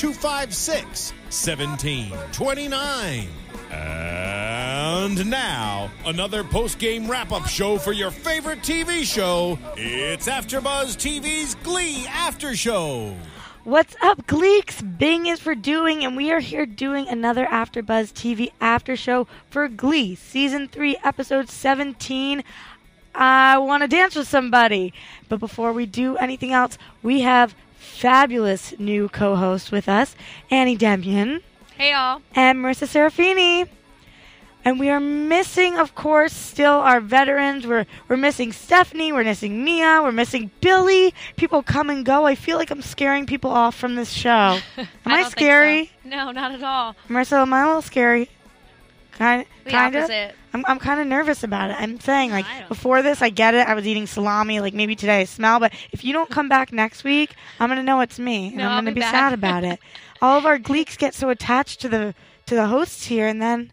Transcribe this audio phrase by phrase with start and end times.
[0.00, 3.28] 256 1729.
[3.70, 9.58] And now, another post game wrap up show for your favorite TV show.
[9.76, 13.14] It's AfterBuzz TV's Glee After Show.
[13.64, 14.80] What's up, Gleeks?
[14.98, 19.68] Bing is for doing, and we are here doing another AfterBuzz TV after show for
[19.68, 22.42] Glee, season three, episode 17.
[23.14, 24.94] I want to dance with somebody,
[25.28, 30.14] but before we do anything else, we have fabulous new co-hosts with us,
[30.50, 31.42] Annie Demyan
[31.76, 32.22] Hey y'all.
[32.34, 33.68] and Marissa Serafini.
[34.62, 37.66] And we are missing, of course, still our veterans.
[37.66, 39.10] We're we're missing Stephanie.
[39.10, 40.00] We're missing Mia.
[40.02, 41.14] We're missing Billy.
[41.36, 42.26] People come and go.
[42.26, 44.58] I feel like I'm scaring people off from this show.
[44.76, 45.86] Am I, don't scary?
[46.02, 46.10] so.
[46.10, 46.94] No, not at all.
[47.08, 48.28] Marissa, am I a little scary?
[49.12, 50.02] Kind, The kind of.
[50.04, 50.34] opposite.
[50.52, 51.76] I'm, I'm kind of nervous about it.
[51.78, 53.66] I'm saying, like, before this, I get it.
[53.68, 54.60] I was eating salami.
[54.60, 55.60] Like, maybe today I smell.
[55.60, 58.48] But if you don't come back next week, I'm going to know it's me.
[58.48, 59.78] And No, I'm going to be be sad about it.
[60.22, 62.14] All of our gleeks get so attached to the
[62.46, 63.70] to the hosts here, and then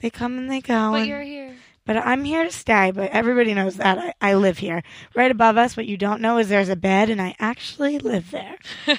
[0.00, 0.92] they come and they go.
[0.92, 1.54] But and- you're here.
[1.84, 3.98] but I'm here to stay, but everybody knows that.
[3.98, 4.82] I, I live here.
[5.14, 8.30] Right above us, what you don't know is there's a bed, and I actually live
[8.30, 8.56] there.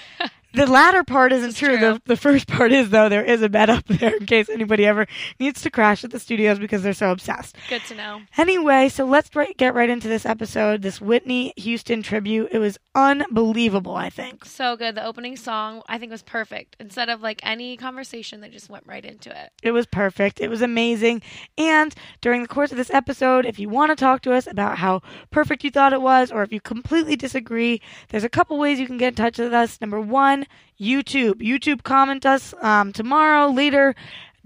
[0.55, 1.77] the latter part isn't true.
[1.77, 1.93] true.
[1.93, 4.85] The, the first part is, though, there is a bed up there in case anybody
[4.85, 5.07] ever
[5.39, 7.55] needs to crash at the studios because they're so obsessed.
[7.69, 8.21] Good to know.
[8.38, 12.49] Anyway, so let's right, get right into this episode, this Whitney Houston tribute.
[12.51, 14.45] It was unbelievable, I think.
[14.45, 14.95] So good.
[14.95, 16.75] The opening song I think was perfect.
[16.79, 19.51] Instead of like any conversation, they just went right into it.
[19.61, 20.39] It was perfect.
[20.39, 21.21] It was amazing.
[21.57, 24.77] And during the course of this episode, if you want to talk to us about
[24.77, 25.01] how
[25.31, 28.88] perfect you thought it was, or if you completely disagree, there's a couple ways you
[28.88, 29.79] can get in touch with us.
[29.81, 30.44] Number one,
[30.79, 31.35] YouTube.
[31.35, 33.95] YouTube comment us um, tomorrow, later.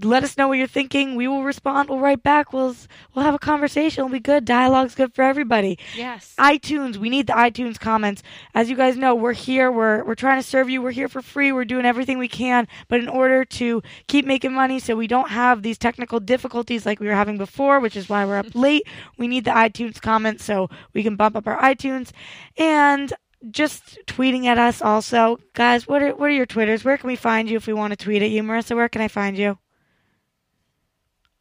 [0.01, 1.15] Let us know what you're thinking.
[1.15, 1.89] We will respond.
[1.89, 2.53] We'll write back.
[2.53, 2.73] We'll
[3.13, 3.99] we'll have a conversation.
[4.05, 4.45] It'll be good.
[4.45, 6.33] Dialogue's good for everybody Yes.
[6.39, 6.95] iTunes.
[6.95, 8.23] We need the iTunes comments.
[8.55, 9.69] As you guys know, we're here.
[9.69, 10.81] We're we're trying to serve you.
[10.81, 11.51] We're here for free.
[11.51, 12.65] We're doing everything we can.
[12.87, 17.01] But in order to keep making money, so we don't have these technical difficulties like
[17.01, 18.87] we were having before, which is why we're up late,
[19.17, 22.11] we need the iTunes comments so we can bump up our iTunes
[22.57, 23.11] and.
[23.51, 25.87] Just tweeting at us, also, guys.
[25.87, 26.83] What are what are your twitters?
[26.83, 28.75] Where can we find you if we want to tweet at you, Marissa?
[28.75, 29.57] Where can I find you?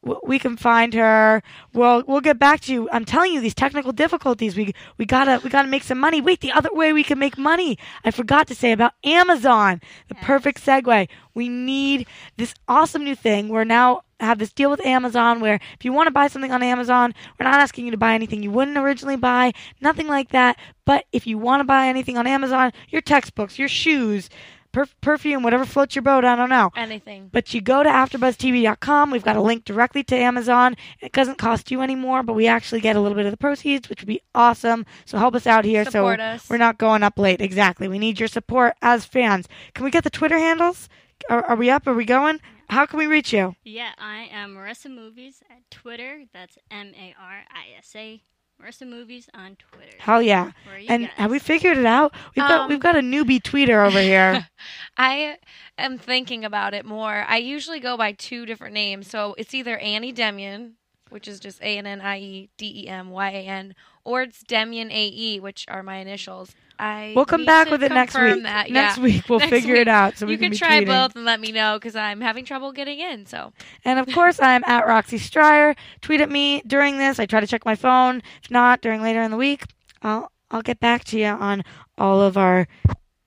[0.01, 1.43] We can find her.
[1.73, 2.89] We'll we'll get back to you.
[2.91, 4.55] I'm telling you these technical difficulties.
[4.55, 6.21] We we gotta we gotta make some money.
[6.21, 7.77] Wait, the other way we can make money.
[8.05, 9.81] I forgot to say about Amazon.
[10.07, 11.09] The perfect segue.
[11.33, 12.07] We need
[12.37, 13.49] this awesome new thing.
[13.49, 16.63] We're now have this deal with Amazon where if you want to buy something on
[16.63, 20.57] Amazon, we're not asking you to buy anything you wouldn't originally buy, nothing like that.
[20.85, 24.29] But if you want to buy anything on Amazon, your textbooks, your shoes,
[24.73, 26.71] perf- perfume, whatever floats your boat, I don't know.
[26.75, 27.29] Anything.
[27.31, 29.11] But you go to AfterBuzzTV.com.
[29.11, 30.75] We've got a link directly to Amazon.
[31.01, 33.89] It doesn't cost you anymore, but we actually get a little bit of the proceeds,
[33.89, 34.85] which would be awesome.
[35.05, 35.85] So help us out here.
[35.85, 36.49] Support so us.
[36.49, 37.41] we're not going up late.
[37.41, 37.87] Exactly.
[37.87, 39.47] We need your support as fans.
[39.73, 40.89] Can we get the Twitter handles?
[41.29, 41.87] Are, are we up?
[41.87, 42.39] Are we going?
[42.69, 43.55] How can we reach you?
[43.63, 46.25] Yeah, I am Marissa Movies at Twitter.
[46.33, 48.21] That's M A R I S A.
[48.61, 49.95] Marissa Movies on Twitter.
[49.99, 50.51] Hell yeah!
[50.65, 51.11] Where are you And guys?
[51.15, 52.13] have we figured it out?
[52.35, 54.47] We've got Um, we've got a newbie tweeter over here.
[54.97, 55.37] I
[55.77, 57.25] am thinking about it more.
[57.27, 59.09] I usually go by two different names.
[59.09, 60.73] So it's either Annie Demyan,
[61.09, 64.23] which is just A N N I E D E M Y A N, or
[64.23, 66.53] it's Demyan A E, which are my initials.
[66.79, 68.43] I We'll come back with it next week.
[68.43, 68.71] That.
[68.71, 69.81] Next week we'll Next figure week.
[69.81, 70.17] it out.
[70.17, 70.87] So we you can can try tweeting.
[70.87, 73.25] both and let me know because I'm having trouble getting in.
[73.25, 73.51] So
[73.83, 75.75] And of course, I'm at Roxy Striar.
[76.01, 77.19] Tweet at me during this.
[77.19, 78.21] I try to check my phone.
[78.43, 79.65] If not, during later in the week,
[80.01, 81.63] I'll I'll get back to you on
[81.97, 82.67] all of our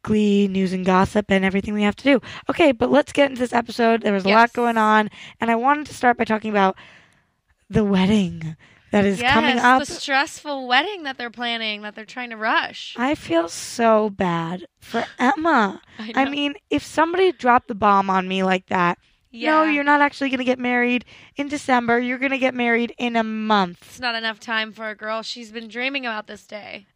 [0.05, 2.21] Glee news and gossip and everything we have to do.
[2.51, 4.03] Okay, but let's get into this episode.
[4.03, 5.09] There was a lot going on,
[5.41, 6.77] and I wanted to start by talking about
[7.71, 8.57] the wedding
[8.93, 9.81] that is yes, coming up.
[9.81, 12.95] the stressful wedding that they're planning, that they're trying to rush.
[12.97, 15.83] I feel so bad for Emma.
[15.99, 18.99] I, I mean, if somebody dropped the bomb on me like that,
[19.31, 19.51] yeah.
[19.51, 21.05] no, you're not actually going to get married
[21.37, 21.99] in December.
[21.99, 23.79] You're going to get married in a month.
[23.89, 25.23] It's not enough time for a girl.
[25.23, 26.87] She's been dreaming about this day.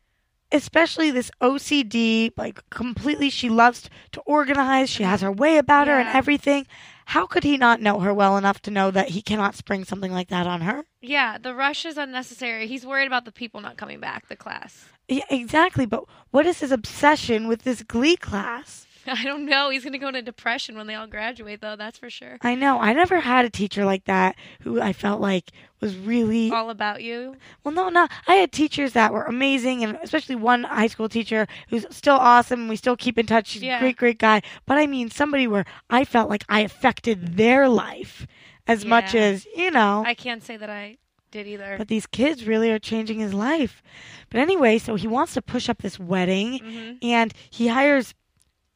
[0.53, 4.89] especially this OCD, like completely, she loves to organize.
[4.91, 6.67] She has her way about her and everything.
[7.07, 10.13] How could he not know her well enough to know that he cannot spring something
[10.13, 10.85] like that on her?
[11.01, 12.67] Yeah, the rush is unnecessary.
[12.67, 14.87] He's worried about the people not coming back, the class.
[15.09, 15.87] Yeah, exactly.
[15.87, 18.87] But what is his obsession with this glee class?
[19.21, 19.71] I don't know.
[19.71, 22.39] He's going to go into depression when they all graduate, though, that's for sure.
[22.43, 22.79] I know.
[22.81, 25.51] I never had a teacher like that who I felt like
[25.81, 27.37] was really All about you.
[27.63, 28.09] Well, no, no.
[28.27, 32.61] I had teachers that were amazing, and especially one high school teacher who's still awesome.
[32.61, 33.49] and We still keep in touch.
[33.49, 33.81] She's a Yeah.
[33.81, 34.43] great, great guy.
[34.67, 38.27] But I mean, somebody where I felt like I affected their life
[38.67, 40.03] as much as you know.
[40.07, 40.99] I can't say that I
[41.31, 41.75] did either.
[41.77, 43.83] but these kids really are changing his life.
[44.31, 48.15] But anyway, so he wants to push up this wedding, hmm and he hires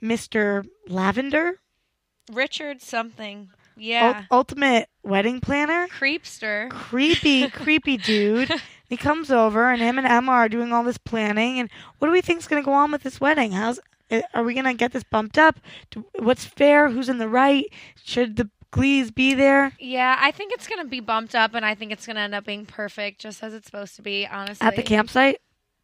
[0.02, 0.67] Mr.
[0.88, 1.61] Lavender,
[2.32, 3.50] Richard something.
[3.76, 4.25] Yeah.
[4.31, 5.88] ultimate wedding planner.
[5.88, 6.69] Creepster.
[6.70, 8.52] creepy, creepy dude.
[8.88, 11.58] He comes over, and him and Emma are doing all this planning.
[11.58, 13.52] And what do we think's going to go on with this wedding?
[13.52, 13.81] How's
[14.11, 15.61] uh, are we going to get this bumped up?
[16.19, 16.91] What's fair?
[16.91, 17.64] Who's in the right?
[18.05, 21.64] Should the Glees be there Yeah, I think it's going to be bumped up, and
[21.64, 24.26] I think it's going to end up being perfect, just as it's supposed to be,
[24.26, 24.64] honestly.
[24.64, 25.41] at the campsite?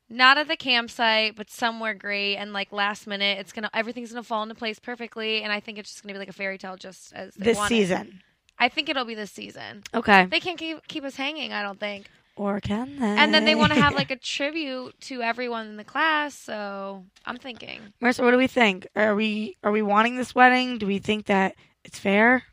[0.09, 4.23] Not at the campsite, but somewhere great, and like last minute, it's gonna everything's gonna
[4.23, 6.77] fall into place perfectly, and I think it's just gonna be like a fairy tale,
[6.77, 7.75] just as they This want it.
[7.75, 8.21] season.
[8.59, 9.83] I think it'll be this season.
[9.93, 10.27] Okay.
[10.27, 11.53] They can't keep keep us hanging.
[11.53, 12.09] I don't think.
[12.37, 13.07] Or can they?
[13.07, 16.35] And then they want to have like a tribute to everyone in the class.
[16.35, 17.81] So I'm thinking.
[18.01, 18.87] Marissa, what do we think?
[18.95, 20.79] Are we are we wanting this wedding?
[20.79, 21.55] Do we think that
[21.85, 22.45] it's fair?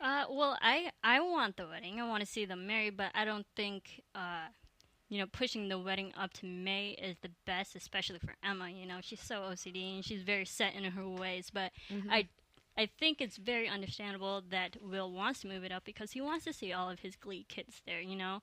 [0.00, 2.00] Uh, well, I I want the wedding.
[2.00, 4.46] I want to see them married, but I don't think uh,
[5.10, 8.70] you know, pushing the wedding up to May is the best, especially for Emma.
[8.70, 11.50] You know, she's so OCD and she's very set in her ways.
[11.52, 12.08] But mm-hmm.
[12.08, 12.28] I,
[12.78, 16.44] I think it's very understandable that Will wants to move it up because he wants
[16.44, 18.00] to see all of his Glee kids there.
[18.00, 18.40] You know,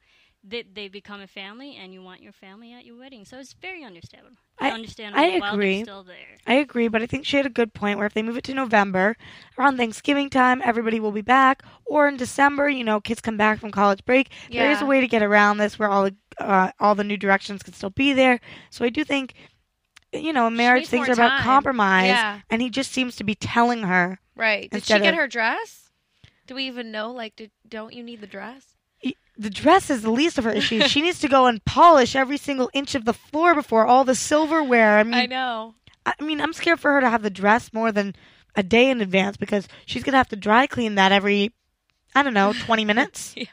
[0.48, 3.54] they they become a family, and you want your family at your wedding, so it's
[3.54, 4.38] very understandable.
[4.60, 5.76] I- understandable I agree.
[5.78, 6.38] they're still there.
[6.48, 8.44] I agree, but I think she had a good point where if they move it
[8.46, 9.16] to November,
[9.58, 13.60] around Thanksgiving time, everybody will be back, or in December, you know, kids come back
[13.60, 14.30] from college break.
[14.52, 17.18] There is a way to get around this where all the uh, all the new
[17.18, 18.40] directions can still be there.
[18.70, 19.34] So I do think,
[20.14, 21.44] you know, marriage things are about time.
[21.44, 22.40] compromise, Yeah.
[22.50, 24.70] and he just seems to be telling her Right.
[24.70, 25.90] Did she get of- her dress?
[26.46, 27.12] Do we even know?
[27.12, 28.77] Like, did, don't you need the dress?
[29.38, 30.86] The dress is the least of her issues.
[30.92, 34.16] she needs to go and polish every single inch of the floor before all the
[34.16, 34.98] silverware.
[34.98, 35.76] I mean, I know.
[36.06, 38.16] I mean, I'm scared for her to have the dress more than
[38.56, 41.52] a day in advance because she's gonna have to dry clean that every,
[42.16, 43.34] I don't know, 20 minutes.
[43.38, 43.46] Yeah.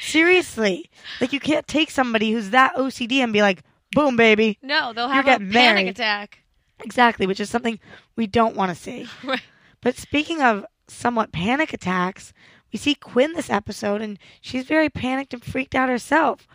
[0.00, 0.90] Seriously,
[1.20, 3.62] like you can't take somebody who's that OCD and be like,
[3.92, 5.88] "Boom, baby." No, they'll have a panic married.
[5.88, 6.40] attack.
[6.84, 7.78] Exactly, which is something
[8.16, 9.08] we don't want to see.
[9.24, 9.40] Right.
[9.80, 12.32] But speaking of somewhat panic attacks,
[12.72, 16.48] we see Quinn this episode, and she's very panicked and freaked out herself.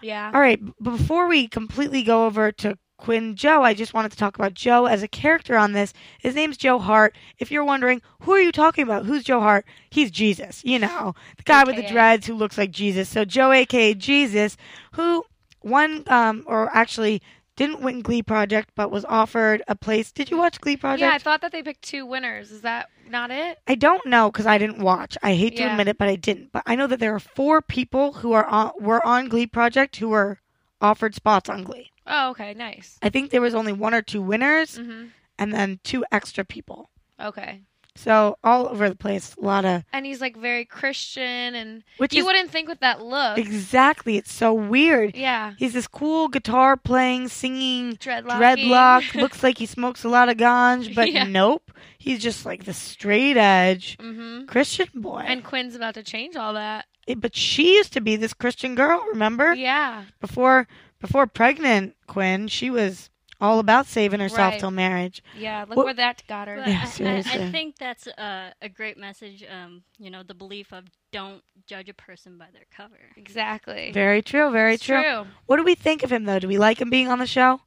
[0.00, 0.30] Yeah.
[0.32, 4.36] All right, before we completely go over to Quinn Joe, I just wanted to talk
[4.36, 5.92] about Joe as a character on this.
[6.18, 7.16] His name's Joe Hart.
[7.38, 9.06] If you're wondering, who are you talking about?
[9.06, 9.64] Who's Joe Hart?
[9.90, 13.08] He's Jesus, you know, the guy with the dreads who looks like Jesus.
[13.08, 14.56] So Joe, aka Jesus,
[14.92, 15.24] who
[15.62, 17.22] won, um, or actually
[17.58, 20.12] didn't win Glee Project, but was offered a place.
[20.12, 21.00] Did you watch Glee Project?
[21.00, 22.52] Yeah, I thought that they picked two winners.
[22.52, 23.58] Is that not it?
[23.66, 25.18] I don't know because I didn't watch.
[25.24, 25.72] I hate to Yeah.
[25.72, 26.52] admit it, but I didn't.
[26.52, 29.96] But I know that there are four people who are on, were on Glee Project
[29.96, 30.38] who were
[30.80, 31.90] offered spots on Glee.
[32.06, 32.96] Oh, okay, nice.
[33.02, 35.06] I think there was only one or two winners hmm
[35.40, 36.90] and then two extra people.
[37.20, 37.62] Okay.
[37.98, 42.14] So all over the place, a lot of And he's like very Christian, and which
[42.14, 43.36] you is wouldn't think with that look.
[43.38, 44.16] exactly.
[44.16, 45.16] It's so weird.
[45.16, 45.54] Yeah.
[45.58, 48.38] He's this cool guitar playing, singing, Dreadlock.
[48.40, 49.14] dreadlock.
[49.20, 51.24] looks like he smokes a lot of ganj, but Yeah.
[51.24, 51.72] nope.
[51.98, 55.24] He's just like the straight edge hmm Christian boy.
[55.26, 56.86] And Quinn's about to change all that.
[57.08, 59.04] Eh, but she used to be this Christian girl.
[59.10, 59.54] Remember?
[59.54, 60.04] Yeah.
[60.20, 60.68] before
[61.00, 64.60] before pregnant Quinn, she was all about saving herself Right.
[64.60, 65.22] till marriage.
[65.36, 65.64] Yeah.
[65.68, 66.56] Look What- where that got her.
[66.56, 67.42] But Yeah, I- I, seriously.
[67.44, 69.44] I think that's a, a great message.
[69.48, 72.98] Um, you know, the belief of don't judge a person by their cover.
[73.16, 73.92] Exactly.
[73.92, 75.02] Very true, very true.
[75.02, 75.26] true.
[75.46, 76.38] What do we think of him though?
[76.40, 77.60] Do we like him being on the show?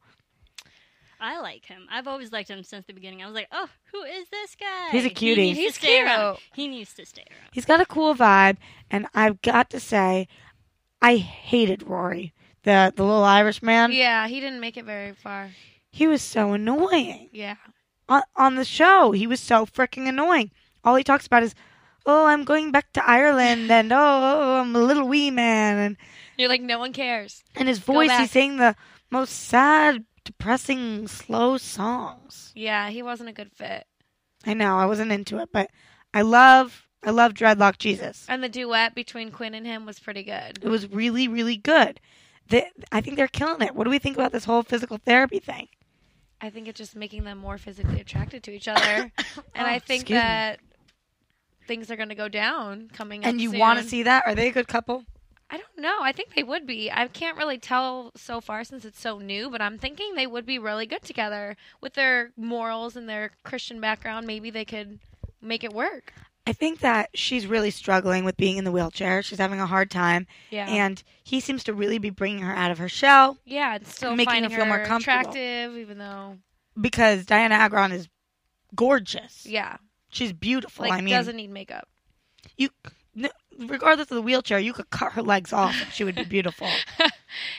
[1.23, 1.87] I like him.
[1.91, 3.21] I've always liked him since the beginning.
[3.21, 4.89] I was like, oh, who is this guy?
[4.91, 5.53] He's a cutie.
[5.53, 6.39] needs to He's stay around.
[6.53, 7.49] He needs to stay around.
[7.51, 8.57] He's got a cool vibe,
[8.89, 10.27] and I've got to say,
[10.99, 13.91] I hated Rory, the the little Irish man.
[13.91, 15.49] Yeah, he didn't make it very far.
[15.91, 17.55] He was so annoying Yeah.
[18.07, 19.11] on on the show.
[19.11, 20.51] He was so freaking annoying.
[20.83, 21.53] All he talks about is,
[22.05, 25.97] "Oh, I'm going back to Ireland," and "Oh, oh, I'm a little wee man," and
[26.37, 27.43] You're like, no one cares.
[27.55, 28.75] And his voice, he's saying the
[29.11, 32.51] most sad, depressing, slow songs.
[32.55, 33.85] Yeah, he wasn't a good fit.
[34.47, 35.69] I know I wasn't into it, but
[36.13, 38.25] I love I love Dreadlock Jesus.
[38.29, 40.59] And the duet between Quinn and him was pretty good.
[40.63, 41.99] It was really really good.
[42.51, 43.75] They, I think they're killing it.
[43.75, 45.67] What do we think about this whole physical therapy thing?
[46.39, 49.11] I think it's just making them more physically attracted to each other,
[49.55, 50.21] and I Oh, think excuse me.
[50.21, 50.59] that
[51.67, 53.21] things are going to go down coming.
[53.21, 53.27] Up.
[53.27, 54.23] And you want to see that?
[54.25, 55.05] Are they a good couple?
[55.49, 55.99] I don't know.
[56.01, 56.89] I think they would be.
[56.89, 60.45] I can't really tell so far since it's so new, but I'm thinking they would
[60.45, 64.25] be really good together with their morals and their Christian background.
[64.25, 64.99] Maybe they could
[65.41, 66.13] make it work.
[66.47, 69.21] I think that she's really struggling with being in the wheelchair.
[69.21, 70.67] She's having a hard time, Yeah.
[70.67, 74.15] and he seems to really be bringing her out of her shell yeah, and still
[74.15, 75.19] making her feel more comfortable.
[75.19, 76.37] attractive, even though
[76.79, 78.07] because Dianna Agron is
[78.75, 79.45] gorgeous.
[79.45, 79.77] yeah,
[80.09, 80.83] She's beautiful.
[80.85, 81.87] like I mean, doesn't need makeup.
[82.57, 82.69] you,
[83.59, 86.67] regardless of the wheelchair, you could cut her legs off and she would be beautiful.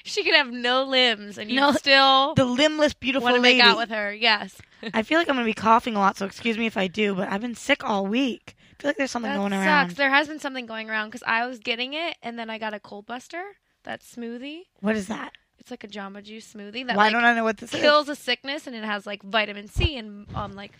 [0.05, 3.57] She could have no limbs, and you No, still the limbless, beautiful want to lady.
[3.59, 4.13] make out with her.
[4.13, 4.59] Yes,
[4.93, 6.89] I feel like I'm going to be coughing a lot, so excuse me if I
[6.89, 8.55] do, but I've been sick all week.
[8.83, 9.65] I feel like there's something that going sucks.
[9.65, 9.91] around.
[9.93, 12.75] There has been something going around because I was getting it, and then I got
[12.75, 13.43] a cold buster.
[13.85, 14.63] That smoothie.
[14.81, 15.33] What is that?
[15.61, 18.09] It's like a Jamba Juice smoothie that Why like don't I know what this kills
[18.09, 20.73] a sickness, and it has like vitamin C and um like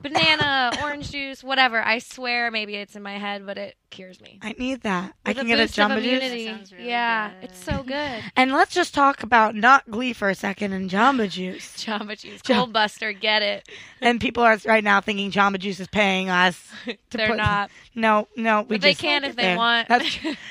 [0.00, 1.82] banana, orange juice, whatever.
[1.82, 4.38] I swear, maybe it's in my head, but it cures me.
[4.42, 5.14] I need that.
[5.24, 6.04] I can a get a boost Jamba Juice.
[6.06, 6.44] immunity.
[6.46, 7.50] That sounds really yeah, good.
[7.50, 8.22] it's so good.
[8.36, 11.76] And let's just talk about not Glee for a second and Jamba Juice.
[11.84, 13.68] Jamba Juice, Jam- Cold Buster, get it?
[14.00, 16.70] and people are right now thinking Jamba Juice is paying us.
[16.84, 17.70] To They're put- not.
[17.94, 19.56] No, no, we But they can like if they there.
[19.56, 19.88] want.
[19.88, 20.04] That's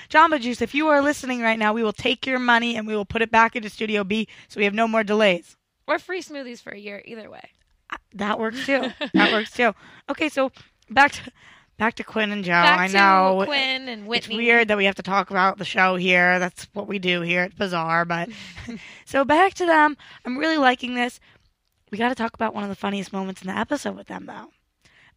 [0.10, 0.62] Jamba Juice.
[0.62, 3.22] If you are listening right now, we will take your money and we will put
[3.22, 5.56] it back into Studio B, so we have no more delays.
[5.88, 7.50] Or free smoothies for a year, either way.
[8.18, 8.92] That works too.
[9.14, 9.74] that works too.
[10.10, 10.52] Okay, so
[10.90, 11.32] back to
[11.78, 12.52] back to Quinn and Joe.
[12.52, 14.36] Back I to know Quinn and Whitney.
[14.36, 16.40] it's weird that we have to talk about the show here.
[16.40, 17.44] That's what we do here.
[17.44, 18.30] It's bizarre, but
[19.06, 19.98] so back to them.
[20.26, 21.20] I'm really liking this.
[21.92, 24.26] We got to talk about one of the funniest moments in the episode with them,
[24.26, 24.48] though,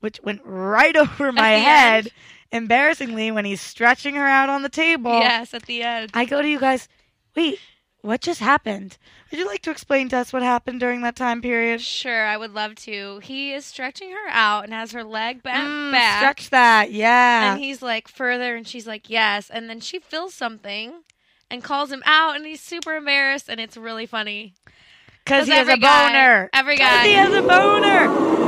[0.01, 2.13] which went right over my head, end?
[2.53, 5.19] embarrassingly, when he's stretching her out on the table.
[5.19, 6.11] Yes, at the end.
[6.15, 6.89] I go to you guys.
[7.35, 7.59] Wait,
[8.03, 8.97] what just happened?
[9.31, 11.81] Would you like to explain to us what happened during that time period?
[11.81, 13.19] Sure, I would love to.
[13.23, 16.19] He is stretching her out and has her leg bent Mm, back.
[16.19, 17.53] Stretch that, yeah.
[17.53, 19.51] And he's like further, and she's like, yes.
[19.51, 21.03] And then she feels something
[21.51, 24.55] and calls him out, and he's super embarrassed, and it's really funny.
[25.25, 26.51] Because he has a guy- boner.
[26.53, 28.40] every guy- he has a boner.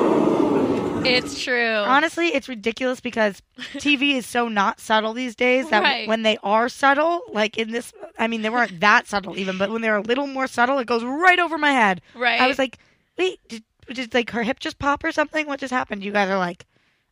[1.04, 1.74] It's true.
[1.76, 3.42] Honestly, it's ridiculous because
[3.74, 6.08] TV is so not subtle these days that Right.
[6.08, 9.70] when they are subtle, like in this, I mean, they weren't that subtle even, but
[9.70, 12.00] when they're a little more subtle, it goes right over my head.
[12.14, 12.40] right.
[12.40, 12.78] I was like,
[13.18, 15.46] wait, did, did like her hip just pop or something?
[15.46, 16.02] What just happened?
[16.04, 16.66] You guys are like,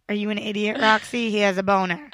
[0.09, 1.31] are you an idiot, Roxy?
[1.31, 2.11] He has a boner.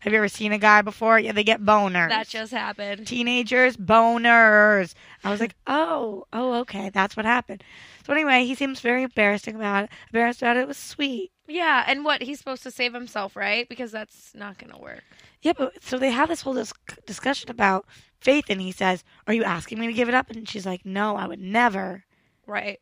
[0.00, 1.18] Have you ever seen a guy before?
[1.18, 2.10] Yeah, they get boners.
[2.10, 3.06] that just happened.
[3.08, 4.94] teenagers boners.
[5.24, 7.64] I was like, oh, oh, okay, that's what happened.
[8.06, 9.90] So anyway, he seems very embarrassing about it.
[10.12, 10.60] Embarrassed about it.
[10.60, 11.32] It was sweet.
[11.48, 12.22] Yeah, and what?
[12.22, 13.68] He's supposed to save himself, right?
[13.68, 15.02] Because that's not going to work.
[15.42, 16.72] Yeah, but so they have this whole dis-
[17.04, 17.84] discussion about
[18.20, 20.86] faith, and he says, "Are you asking me to give it up?" And she's like,
[20.86, 22.04] "No, I would never."
[22.46, 22.78] Right.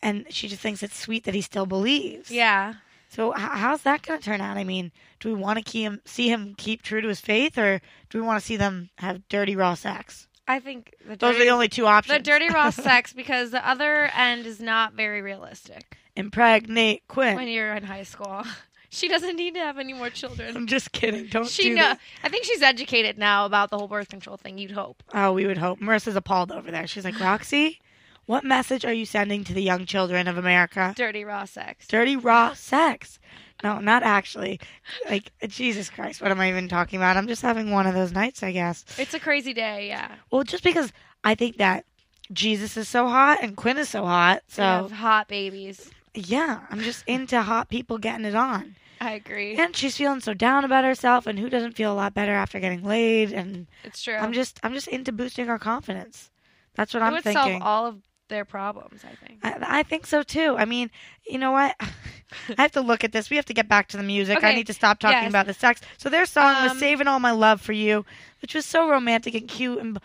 [0.00, 2.30] And she just thinks it's sweet that he still believes.
[2.30, 2.74] Yeah.
[3.08, 4.56] So h- how's that going to turn out?
[4.56, 8.20] I mean, do we want to see him keep true to his faith, or do
[8.20, 10.28] we want to see them have dirty raw sex?
[10.50, 12.16] I think the Those are the only two options.
[12.18, 17.36] the dirty raw sex because the other end is not very realistic Impregnate Quinn.
[17.36, 18.42] when you're in high school.
[18.92, 20.56] She doesn't need to have any more children.
[20.56, 21.26] I'm just kidding.
[21.28, 21.82] Don't She do know.
[21.82, 22.00] that.
[22.24, 24.58] I think she's educated now about the whole birth control thing.
[24.58, 25.04] You'd hope.
[25.14, 25.78] Oh, we would hope.
[25.78, 26.88] Marissa's appalled over there.
[26.88, 27.78] She's like, Roxy,
[28.26, 30.92] what message are you sending to the young children of America?
[30.96, 31.86] Dirty raw sex.
[31.86, 33.20] Dirty raw sex.
[33.62, 34.60] No, not actually.
[35.08, 37.16] Like, Jesus Christ, what am I even talking about?
[37.16, 38.84] I'm just having one of those nights, I guess.
[38.98, 39.88] It's a crazy day.
[39.88, 40.10] Yeah.
[40.30, 40.92] Well, just because
[41.24, 41.84] I think that
[42.32, 44.42] Jesus is so hot and Quinn is so hot.
[44.48, 45.90] So, hot babies.
[46.14, 48.76] yeah, I'm just into hot people getting it on.
[49.02, 49.56] I agree.
[49.56, 52.60] And she's feeling so down about herself, and who doesn't feel a lot better after
[52.60, 53.32] getting laid?
[53.32, 54.14] And It's true.
[54.16, 56.30] I'm just, I'm just into boosting our confidence.
[56.74, 57.60] That's what it I'm would thinking.
[57.60, 57.98] solve all of
[58.30, 59.02] their problems.
[59.04, 59.40] I think.
[59.44, 60.56] I, I think so too.
[60.56, 60.90] I mean,
[61.28, 61.76] you know what?
[62.58, 63.28] I have to look at this.
[63.28, 64.42] We have to get back to the music.
[64.42, 65.30] I need to stop talking yes.
[65.30, 65.80] about the sex.
[65.98, 68.04] So their song was Um, "Saving All My Love for You,"
[68.40, 69.78] which was so romantic and cute.
[69.78, 69.98] And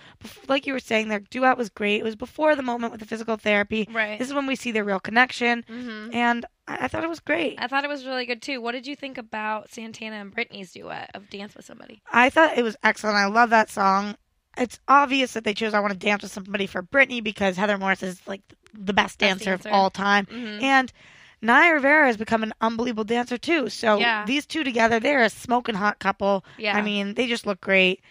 [0.47, 2.01] like you were saying, their duet was great.
[2.01, 3.87] It was before the moment with the physical therapy.
[3.91, 4.19] Right.
[4.19, 7.19] This is when we see their real connection, hmm and I, I thought it was
[7.19, 7.55] great.
[7.59, 8.59] I thought it was really good too.
[8.59, 12.01] What did you think about Santana and Brittany's duet of "Dance with Somebody"?
[12.11, 13.17] I thought it was excellent.
[13.17, 14.15] I love that song.
[14.57, 17.77] It's obvious that they chose "I Want to Dance with Somebody" for Brittany because Heather
[17.77, 18.41] Morris is like
[18.73, 19.69] the best, Best dancer, dancer.
[19.69, 20.25] of all time.
[20.27, 20.61] Mhm.
[20.61, 20.93] And
[21.41, 23.69] Naya Rivera has become an unbelievable dancer too.
[23.69, 24.25] So Yeah.
[24.25, 26.43] these two together, they're a smoking hot couple.
[26.57, 26.75] Yeah.
[26.77, 28.01] I mean, they just look great.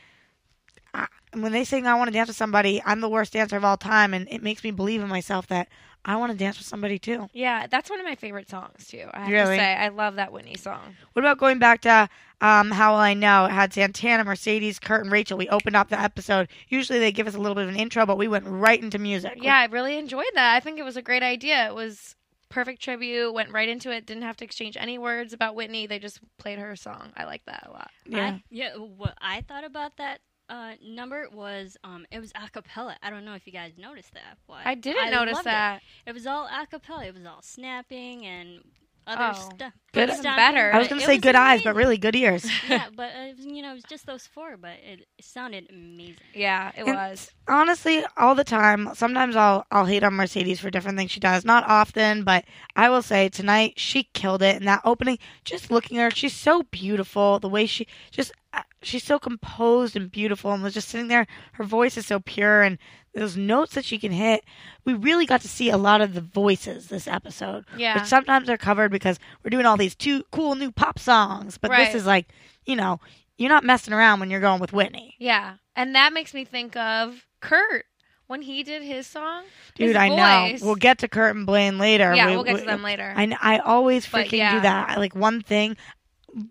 [0.93, 3.65] I, when they sing "I Want to Dance with Somebody," I'm the worst dancer of
[3.65, 5.69] all time, and it makes me believe in myself that
[6.05, 7.29] I want to dance with somebody too.
[7.33, 9.09] Yeah, that's one of my favorite songs too.
[9.13, 9.57] I have Really?
[9.57, 10.97] to say, I love that Whitney song.
[11.15, 12.09] What about going back to
[12.41, 13.47] um, How Will I Know?
[13.47, 15.39] It had Santana, Mercedes, Kurt, and Rachel.
[15.39, 16.49] We opened up the episode.
[16.69, 18.99] Usually they give us a little bit of an intro, but we went right into
[18.99, 19.39] music.
[19.41, 20.55] Yeah, I really enjoyed that.
[20.55, 21.67] I think it was a great idea.
[21.69, 22.15] It was
[22.51, 23.33] perfect tribute.
[23.33, 24.05] Went right into it.
[24.05, 25.87] Didn't have to exchange any words about Whitney.
[25.87, 27.13] They just played her song.
[27.17, 27.91] I like that a lot.
[28.07, 28.27] Yeah.
[28.27, 28.77] I, yeah.
[28.77, 32.97] What I thought about that uh, number was um, it was a cappella.
[33.03, 34.39] I don't know if you guys noticed that.
[34.47, 35.83] But I didn't notice that.
[36.07, 36.11] It.
[36.11, 37.05] it was all a cappella.
[37.07, 38.61] It was all snapping and
[39.07, 39.49] other Oh.
[39.55, 39.73] stuff.
[39.93, 40.73] Good- Even better.
[40.73, 42.47] I was going to it say good eyes, but really good ears.
[42.69, 45.25] yeah, but uh, it was, you know, it was just those four, but it, it
[45.25, 46.17] sounded amazing.
[46.35, 47.31] Yeah, it And- was.
[47.47, 48.91] honestly, all the time.
[48.95, 51.45] Sometimes I'll I'll hate on Mercedes for different things she does.
[51.45, 52.45] Not often, but
[52.77, 55.19] I will say tonight she killed it in that opening.
[55.45, 57.39] Just looking at her, she's so beautiful.
[57.41, 61.27] The way she just uh, she's so composed and beautiful, and was just sitting there.
[61.53, 62.79] Her voice is so pure, and
[63.15, 64.45] those notes that she can hit.
[64.85, 67.65] We really got to see a lot of the voices this episode.
[67.77, 67.95] Yeah.
[67.99, 71.71] Which sometimes they're covered because we're doing all these two cool new pop songs, but
[71.71, 71.87] Right.
[71.87, 72.29] this is like
[72.65, 73.01] you know.
[73.37, 75.17] You're not messing around when you're going with Whitney.
[75.19, 77.85] Yeah, and that makes me think of Kurt
[78.29, 79.43] when he did his song.
[79.75, 80.57] Dude, His I know.
[80.63, 82.15] We'll get to Kurt and Blaine later.
[82.15, 83.13] Yeah, We- we'll get we- to them later.
[83.17, 84.55] I, I always freaking yeah.
[84.55, 84.91] do that.
[84.91, 85.77] I, like one thing,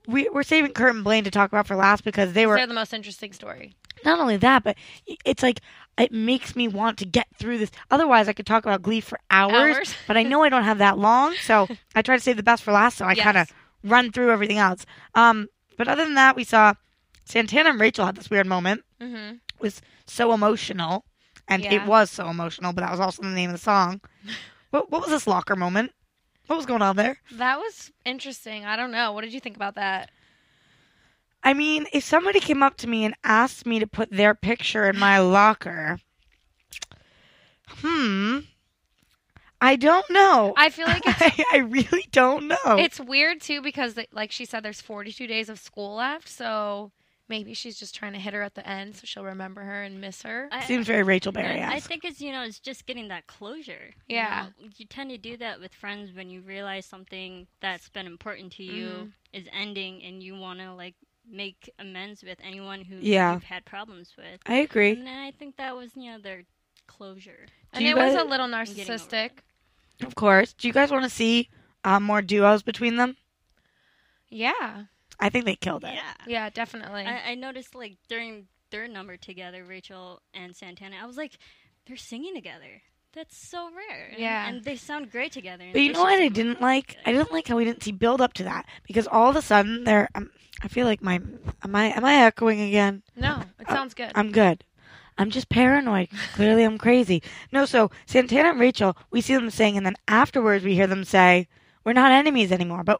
[0.08, 2.68] we, we're saving Kurt and Blaine to talk about for last because they were They're
[2.68, 3.76] the most interesting story.
[4.06, 4.78] not only that, but
[5.26, 5.60] it's like
[5.98, 7.72] it makes me want to get through this.
[7.92, 9.96] Otherwise, I could talk about Glee for hours, Hours.
[10.08, 12.64] but I know I don't have that long, so I try to save the best
[12.64, 12.98] for last.
[12.98, 13.24] So I Yes.
[13.24, 13.52] kind of
[13.84, 14.86] run through everything else.
[15.16, 15.48] Um,
[15.78, 16.74] but other than that, we saw
[17.26, 18.84] Santana and Rachel had this weird moment.
[19.02, 19.34] Mm-hmm.
[19.36, 21.06] It was so emotional,
[21.48, 24.02] and it was so emotional, but that was also the name of the song.
[24.72, 25.92] what, what was this locker moment?
[26.48, 27.18] What was going on there?
[27.32, 28.66] That was interesting.
[28.66, 29.12] I don't know.
[29.12, 30.12] What did you think about that?
[31.44, 34.90] I mean, if somebody came up to me and asked me to put their picture
[34.90, 36.00] in my locker,
[37.68, 38.40] hmm,
[39.60, 40.54] I don't know.
[40.58, 42.78] I feel like I, I really don't know.
[42.78, 46.92] It's weird too because, like she said, there's 42 days of school left, so
[47.30, 50.00] maybe she's just trying to hit her at the end so she'll remember her and
[50.02, 50.50] miss her.
[50.52, 51.62] I, Seems very Rachel Berry.
[51.62, 53.92] I, I think it's you know it's just getting that closure.
[54.08, 54.48] you Yeah.
[54.62, 54.68] know.
[54.78, 58.64] you tend to do that with friends when you realize something that's been important to
[58.64, 59.12] you Mhm.
[59.34, 63.34] is ending, and you want to like make amends with anyone who Yeah.
[63.34, 64.42] you've had problems with.
[64.46, 64.92] I agree.
[64.92, 66.44] And then I think that was you know their
[66.88, 67.46] closure.
[67.72, 69.30] and you it was a little narcissistic.
[70.04, 70.52] Of course.
[70.54, 71.50] Do you guys want to see
[71.86, 73.16] um, more duos between them?
[74.30, 74.86] Yeah,
[75.26, 75.94] I think they killed it.
[75.94, 76.14] Yeah.
[76.28, 77.04] yeah, definitely.
[77.06, 81.38] I, I noticed like during their number together, Rachel and Santana, I was like,
[81.88, 82.82] they're singing together.
[83.14, 84.08] That's so rare.
[84.12, 84.48] And- Yeah.
[84.48, 85.66] And, they sound great together.
[85.72, 86.98] But you know what I didn't like?
[87.06, 89.42] I didn't like how we didn't see build up to that because all of a
[89.42, 90.10] sudden they're.
[90.16, 90.30] Um,
[90.62, 91.20] I feel like my
[91.64, 93.04] am I am I echoing again?
[93.16, 94.12] no, it sounds good.
[94.16, 94.64] I'm good.
[95.18, 96.08] I'm just paranoid.
[96.34, 97.22] Clearly, I'm crazy.
[97.52, 101.04] No, so Santana and Rachel, we see them sing, and then afterwards we hear them
[101.04, 101.48] say,
[101.84, 103.00] "We're not enemies anymore." But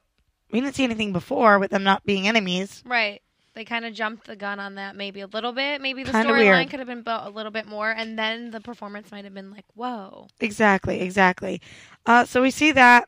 [0.54, 2.82] we didn't see anything before with them not being enemies.
[2.86, 3.22] right.
[3.56, 5.80] They kind of jumped the gun on that maybe a little bit.
[5.80, 6.48] Maybe the Kinda weird.
[6.48, 9.34] storyline could have been built a little bit more, and then the performance might have
[9.36, 10.28] been like, whoa.
[10.40, 11.62] Exactly, exactly.
[12.08, 13.08] Uh, so we see that.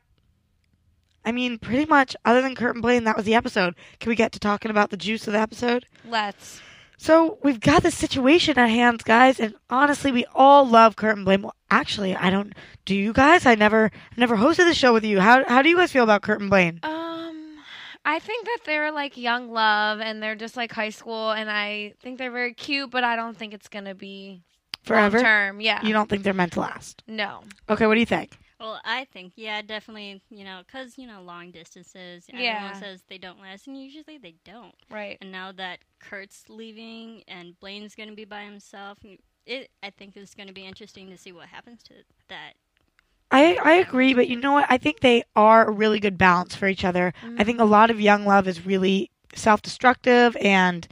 [1.24, 3.74] I mean, pretty much, other than Kurt and Blaine, that was the episode.
[3.98, 5.84] Can we get to talking about the juice of the episode?
[6.08, 6.60] Let's.
[6.96, 11.24] So we've got this situation at hands, guys, and honestly, we all love Kurt and
[11.24, 11.42] Blaine.
[11.42, 12.52] Well, actually, I don't.
[12.84, 13.44] Do you guys?
[13.46, 15.18] I never, I never hosted the show with you.
[15.18, 16.78] How how do you guys feel about Kurt and Blaine?
[16.84, 17.05] Um,
[18.06, 21.92] I think that they're like young love, and they're just like high school, and I
[22.00, 24.42] think they're very cute, but I don't think it's gonna be
[24.84, 25.20] Forever?
[25.20, 25.60] term.
[25.60, 25.84] Yeah.
[25.84, 27.02] You don't think they're meant to last?
[27.08, 27.42] no.
[27.68, 28.38] Okay, what do you think?
[28.58, 32.54] Well, I think, yeah, definitely, you know, because, you know, long distances, Yeah.
[32.56, 34.74] everyone says they don't last, and usually they don't.
[34.90, 35.18] Right.
[35.20, 38.96] And now that Kurt's leaving and Blaine's going to be by himself,
[39.44, 41.94] it, I think it's going to be interesting to see what happens to
[42.28, 42.54] that.
[43.30, 44.66] I I agree, but you know what?
[44.68, 47.12] I think they are a really good balance for each other.
[47.38, 50.86] I think a lot of young love is really self-destructive and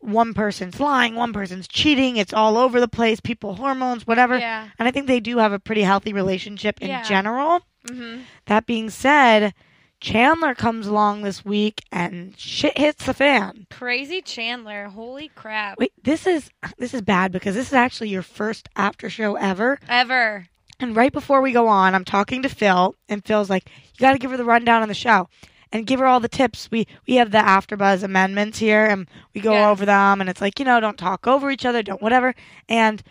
[0.00, 4.38] one person's lying, one person's cheating, it's all over the place, people hormones, whatever.
[4.38, 4.68] Yeah.
[4.78, 7.02] And I think they do have a pretty healthy relationship in Yeah.
[7.02, 7.60] general.
[7.88, 8.20] Mm-hmm.
[8.46, 9.54] That being said,
[10.00, 13.66] Chandler comes along this week and shit hits the fan.
[13.70, 14.88] Crazy Chandler.
[14.88, 15.78] Holy crap.
[15.78, 19.78] Wait, this is this is bad because this is actually your first after show ever.
[19.88, 20.48] Ever.
[20.80, 24.12] And right before we go on, I'm talking to Phil, and Phil's like, "You got
[24.12, 25.28] to give her the rundown on the show,
[25.72, 29.40] and give her all the tips." We we have the AfterBuzz amendments here, and we
[29.40, 29.68] go Yes.
[29.70, 32.34] over them, and it's like, you know, don't talk over each other, don't whatever.
[32.68, 33.02] And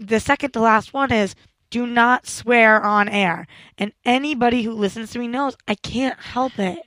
[0.00, 1.34] the second to last one is,
[1.70, 3.46] do not swear on air.
[3.78, 6.78] And anybody who listens to me knows I can't help it.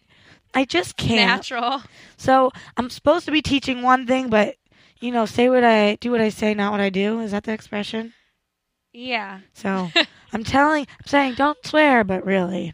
[0.54, 1.28] I just can't.
[1.38, 1.84] Natural.
[2.18, 4.56] So I'm supposed to be teaching one thing, but
[5.00, 7.20] you know, say what I do, what I say, not what I do.
[7.20, 8.14] Is that the expression?
[8.96, 9.40] Yeah.
[9.54, 9.90] So
[10.34, 12.74] I'm telling, I'm saying, don't swear, but really,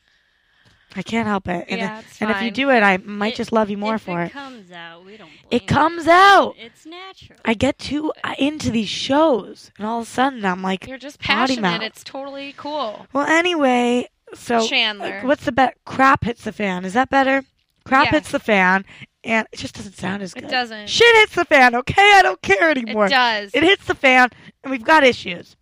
[0.96, 1.66] I can't help it.
[1.70, 2.54] And, Yeah, it's and if you fine.
[2.54, 4.32] do it, I might It- just love you more if for it it.
[4.34, 5.28] comes out, we don't.
[5.30, 6.56] Blame It comes out.
[6.60, 7.40] It's natural.
[7.46, 10.98] I get too uh, into these shows, and all of a sudden I'm like, You're
[10.98, 11.62] just Potty passionate.
[11.62, 11.82] mouth.
[11.82, 13.08] It's totally cool.
[13.14, 14.08] well, anyway.
[14.34, 15.10] So Chandler.
[15.10, 15.76] like, what's the bet?
[15.86, 16.86] Crap hits the fan.
[16.86, 17.44] Is that better?
[17.84, 18.14] Crap Yes.
[18.14, 18.86] hits the fan,
[19.24, 20.44] and it just doesn't sound as good.
[20.46, 20.88] It doesn't.
[20.88, 21.74] Shit hits the fan.
[21.76, 23.08] Okay, I don't care anymore.
[23.08, 23.52] It does.
[23.54, 24.30] It hits the fan,
[24.64, 25.58] and we've got issues.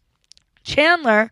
[0.70, 1.32] Chandler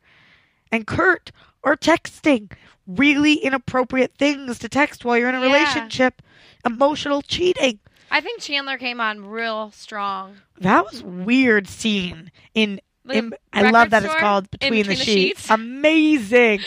[0.72, 1.32] and Kurt
[1.64, 2.52] are texting
[2.86, 5.46] really inappropriate things to text while you're in a Yeah.
[5.46, 6.22] relationship.
[6.66, 7.80] Emotional cheating.
[8.10, 10.38] I think Chandler came on real strong.
[10.60, 12.82] That was weird scene in.
[13.10, 15.42] In I love that it's called In Between, the, the sheets.
[15.44, 15.50] Sheets?
[15.50, 16.60] Amazing.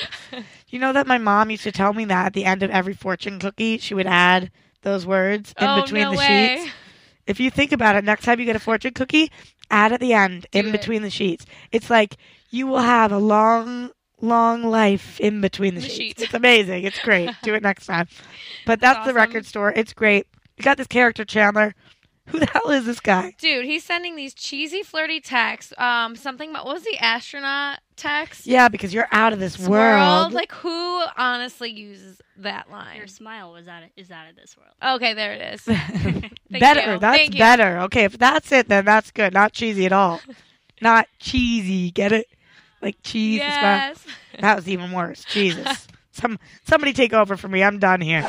[0.68, 2.94] you know that my mom used to tell me that at the end of every
[2.94, 6.56] fortune cookie, she would add those words in oh between no the way.
[6.62, 6.72] sheets.
[7.26, 9.30] If you think about it, next time you get a fortune cookie,
[9.70, 10.72] add at the end in it.
[10.72, 11.44] between the sheets.
[11.72, 12.16] It's like
[12.50, 15.96] you will have a long, long life in between the, The sheets.
[15.96, 16.22] sheets.
[16.22, 16.84] It's amazing.
[16.84, 17.30] It's great.
[17.42, 18.08] Do it next time.
[18.66, 19.72] But that's, That's the record store.
[19.74, 20.26] It's great.
[20.56, 21.74] You got this character Chandler.
[22.26, 23.34] Who the hell is this guy?
[23.38, 25.72] Dude, he's sending these cheesy, flirty texts.
[25.78, 28.46] Um, something about what was the astronaut text?
[28.46, 30.32] Yeah, because you're out of this This world.
[30.32, 32.98] Like who honestly uses that line?
[32.98, 34.96] Your smile was out of, is out of this world.
[34.96, 35.62] Okay, there it is.
[36.50, 36.92] better.
[36.92, 36.98] you.
[37.00, 37.38] That's Thank you.
[37.40, 37.80] better.
[37.80, 39.32] Okay, if that's it, then that's good.
[39.34, 40.20] Not cheesy at all.
[40.80, 41.90] Not cheesy.
[41.90, 42.26] Get it?
[42.83, 43.12] Like bad.
[43.12, 44.07] yes.
[44.40, 45.25] That was even worse.
[45.25, 45.87] Jesus.
[46.12, 47.62] Some somebody take over for me.
[47.62, 48.23] I'm done here.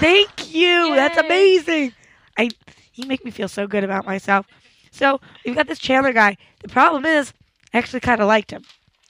[0.00, 0.94] Thank you.
[0.94, 1.92] That's amazing.
[2.38, 2.50] I
[2.94, 4.46] you make me feel so good about myself.
[4.90, 6.36] So we've got this Chandler guy.
[6.62, 7.32] The problem is,
[7.72, 8.64] I actually kind of liked him.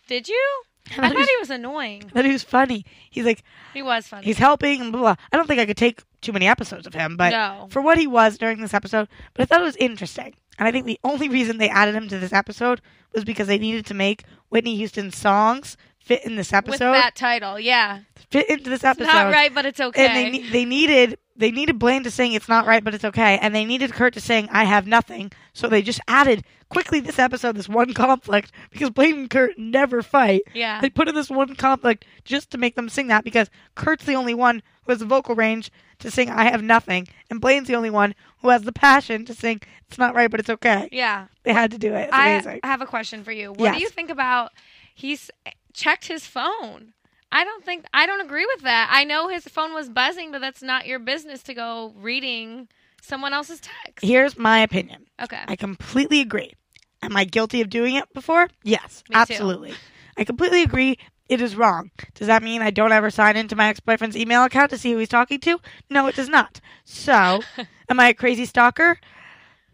[0.07, 0.63] Did you?
[0.99, 2.11] I thought he was annoying.
[2.13, 2.85] That he was funny.
[3.11, 4.25] He's like He was funny.
[4.25, 5.15] he's helping and blah, blah.
[5.33, 7.69] I don't think I could take too many episodes of him, but No.
[7.71, 10.35] for what he was during this episode, but I thought it was interesting.
[10.59, 12.81] And I think the only reason they added him to this episode
[13.15, 16.93] was because they needed to make Whitney Houston's songs fit in this With episode.
[16.93, 18.01] that title, yeah.
[18.31, 19.13] fit into this It's episode.
[19.13, 20.07] not right, but it's okay.
[20.07, 23.39] And they they needed they needed Blaine to sing "It's not right, but it's okay,"
[23.39, 27.19] and they needed Kurt to sing "I have nothing." So they just added quickly this
[27.19, 30.43] episode this one conflict because Blaine and Kurt never fight.
[30.55, 30.81] yeah.
[30.81, 34.15] They put in this one conflict just to make them sing that because Kurt's the
[34.15, 37.77] only one who has the vocal range to sing "I have nothing," and Blaine's the
[37.77, 41.27] only one who has the passion to sing "It's not right, but it's okay." yeah.
[41.45, 42.09] They had to do it.
[42.09, 42.61] It's I amazing.
[42.65, 43.51] have a question for you.
[43.53, 43.75] What Yes.
[43.77, 44.53] do you think about
[44.95, 45.31] he's
[45.73, 46.93] checked his phone?
[47.33, 48.89] I don't think I don't agree with that.
[48.93, 52.69] I know his phone was buzzing, but that's not your business to go reading
[53.01, 54.05] someone else's text.
[54.05, 55.07] Here's my opinion.
[55.21, 55.43] Okay.
[55.49, 56.53] I completely agree.
[57.01, 58.49] Am I guilty of doing it before?
[58.63, 59.19] Yes, Me too.
[59.19, 59.75] absolutely.
[60.17, 60.99] I completely agree.
[61.29, 61.91] It is wrong.
[62.15, 64.93] Does that mean I don't ever sign into my ex boyfriend's email account to see
[64.93, 65.61] who he's talking to?
[65.89, 66.61] No, it does not.
[66.85, 67.41] So,
[67.89, 68.99] am I a crazy stalker?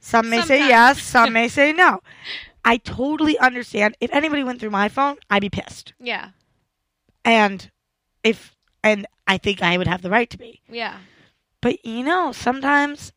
[0.01, 2.01] Some may say yes, some may say no.
[2.65, 3.97] I totally understand.
[4.01, 5.95] If anybody went through my phone, I'd be pissed.
[5.99, 6.31] yeah.
[7.25, 7.71] And
[8.25, 10.63] if, and I think I would have the right to be.
[10.71, 10.99] Yeah.
[11.61, 13.13] But you know, sometimes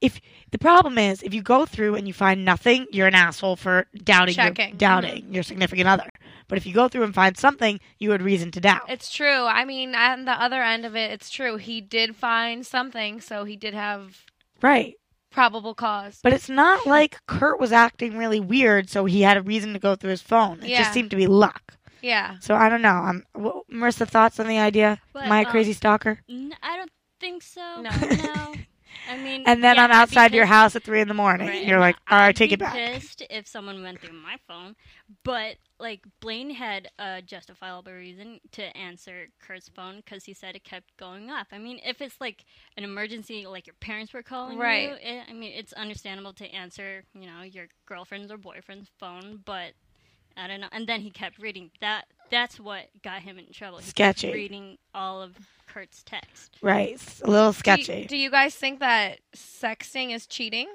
[0.00, 3.56] if the problem is if you go through and you find nothing, you're an asshole
[3.56, 4.68] for doubting your, Checking.
[4.68, 4.76] Mm-hmm.
[4.78, 6.08] doubting your significant other.
[6.48, 8.82] But if you go through and find something, you had reason to doubt.
[8.88, 9.44] It's true.
[9.44, 11.56] I mean, on the other end of it, it's true.
[11.56, 14.24] He did find something, so he did have
[14.62, 14.94] right.
[15.30, 16.20] probable cause.
[16.22, 19.78] But it's not like Kurt was acting really weird, so he had a reason to
[19.78, 20.62] go through his phone.
[20.62, 20.78] It Yeah.
[20.78, 21.74] just seemed to be luck.
[22.02, 22.36] Yeah.
[22.40, 22.88] So I don't know.
[22.90, 24.06] I'm wh- Marissa.
[24.06, 25.00] Thoughts on the idea?
[25.12, 26.20] But, Am I a um, crazy stalker?
[26.28, 27.80] N- I don't think so.
[27.82, 27.90] No.
[27.90, 28.54] no.
[29.08, 31.48] I mean, And then yeah, I'm outside your house at three in the morning.
[31.48, 32.74] Right, You're like, all right, I'd take it back.
[32.74, 34.74] Pissed if someone went through my phone,
[35.24, 40.64] but like Blaine had a justifiable reason to answer Kurt's phone because he said it
[40.64, 41.48] kept going off.
[41.52, 42.44] I mean, if it's like
[42.76, 44.88] an emergency, like your parents were calling Right.
[44.88, 49.40] you, it, I mean, it's understandable to answer, you know, your girlfriend's or boyfriend's phone,
[49.44, 49.72] but.
[50.38, 50.68] I don't know.
[50.70, 51.70] And then he kept reading.
[51.80, 53.78] That that's what got him in trouble.
[53.78, 54.32] He Sketchy.
[54.32, 55.36] reading all of
[55.66, 56.56] Kurt's text.
[56.62, 56.90] Right.
[56.94, 58.00] It's a little Do sketchy.
[58.02, 60.68] you, do you guys think that sexting is cheating?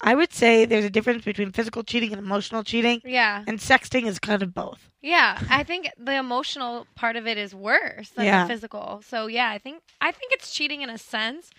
[0.00, 3.42] I would say there's a difference between physical cheating and emotional cheating, Yeah.
[3.46, 4.90] and sexting is kind of both.
[5.00, 8.42] Yeah, I think the emotional part of it is worse than Yeah.
[8.46, 9.02] the physical.
[9.06, 11.50] So yeah, I think I think it's cheating in a sense.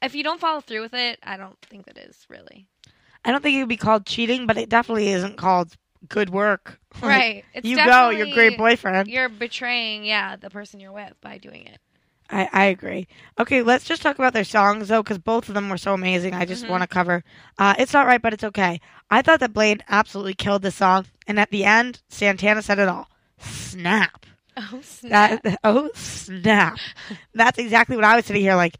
[0.00, 2.66] If you don't follow through with it, I don't think that is really
[3.24, 5.76] I don't think it would be called cheating, but it definitely isn't called
[6.08, 6.78] good work.
[7.02, 7.44] Right.
[7.54, 9.08] It's you go, you're a great boyfriend.
[9.08, 11.78] You're betraying, yeah, the person you're with by doing it.
[12.30, 13.08] I, I agree.
[13.40, 16.34] Okay, let's just talk about their songs though, because both of them were so amazing.
[16.34, 16.68] I just Mhm.
[16.68, 17.24] want to cover.
[17.58, 18.80] Uh, it's not right, but it's okay.
[19.10, 22.88] I thought that Blaine absolutely killed the song, and at the end, Santana said it
[22.88, 23.08] all.
[23.38, 24.24] Snap.
[24.56, 25.42] Oh snap!
[25.42, 26.78] That oh snap.
[27.34, 28.76] That's exactly what I was sitting here like.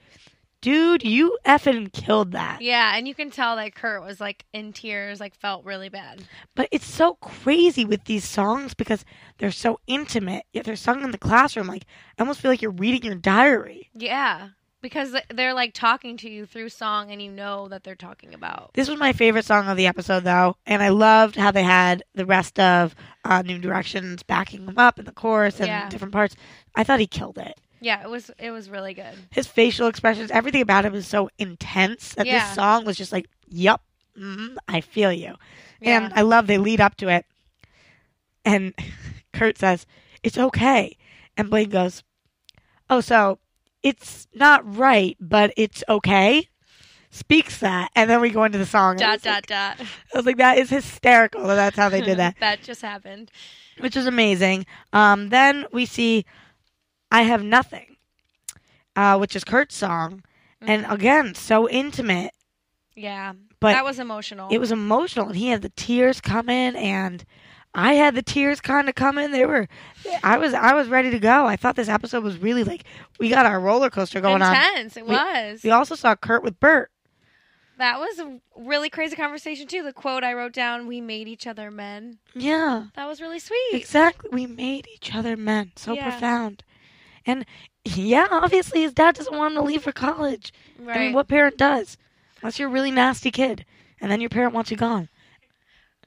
[0.62, 2.62] Dude, you effing killed that.
[2.62, 6.24] Yeah, and you can tell that Kurt was like in tears, like felt really bad.
[6.54, 9.04] But it's so crazy with these songs because
[9.38, 11.66] they're so intimate, yet they're sung in the classroom.
[11.66, 11.84] Like,
[12.18, 13.90] I almost feel like you're reading your diary.
[13.92, 14.48] Yeah,
[14.80, 18.70] because they're like talking to you through song, and you know that they're talking about.
[18.74, 22.02] This was my favorite song of the episode, though, and I loved how they had
[22.14, 22.94] the rest of
[23.24, 25.88] uh, New Directions backing them up in the chorus and Yeah.
[25.88, 26.34] different parts.
[26.74, 27.58] I thought he killed it.
[27.82, 29.12] Yeah, it was it was really good.
[29.30, 32.46] His facial expressions, everything about him is so intense that Yeah.
[32.46, 33.82] this song was just like, "Yup,
[34.16, 35.34] mm, I feel you."
[35.80, 36.00] Yeah.
[36.04, 37.26] And I love they lead up to it,
[38.44, 38.72] and
[39.32, 39.86] Kurt says,
[40.22, 40.96] "It's okay,"
[41.36, 42.02] and Blaine goes,
[42.88, 43.38] "Oh, so
[43.82, 46.48] it's not right, but it's okay."
[47.14, 48.94] Speaks that, and then we go into the song.
[48.96, 49.80] I dot was dot like- dot.
[50.14, 51.46] I was like, that is hysterical.
[51.46, 53.30] that That's how they did that, that just happened.
[53.80, 54.64] which is amazing.
[54.94, 56.24] Um, then we see
[57.12, 57.96] I Have Nothing,
[58.96, 60.24] uh, which is Kurt's song.
[60.60, 62.32] And again, so intimate.
[62.94, 64.48] Yeah, But that was emotional.
[64.50, 65.26] It was emotional.
[65.28, 67.24] And he had the tears coming, and
[67.74, 69.30] I had the tears kind of coming.
[69.32, 69.66] They were,
[70.22, 71.46] I was, I was ready to go.
[71.46, 72.84] I thought this episode was really like,
[73.18, 74.54] we got our roller coaster going on.
[74.54, 74.96] intense.
[74.96, 75.62] It We- was.
[75.64, 76.90] We also saw Kurt with Burt.
[77.78, 79.82] That was a really crazy conversation too.
[79.82, 82.84] The quote I wrote down: "We made each other men." Yeah.
[82.94, 83.70] That was really sweet.
[83.72, 84.28] Exactly.
[84.32, 85.72] We made each other men.
[85.74, 86.10] So Yeah.
[86.10, 86.62] profound.
[87.26, 87.44] And
[87.84, 90.52] yeah, obviously his dad doesn't want him to leave for college.
[90.88, 91.96] I mean, what parent does?
[92.42, 93.64] Unless you're a really nasty kid.
[94.00, 95.08] And then your parent wants you gone.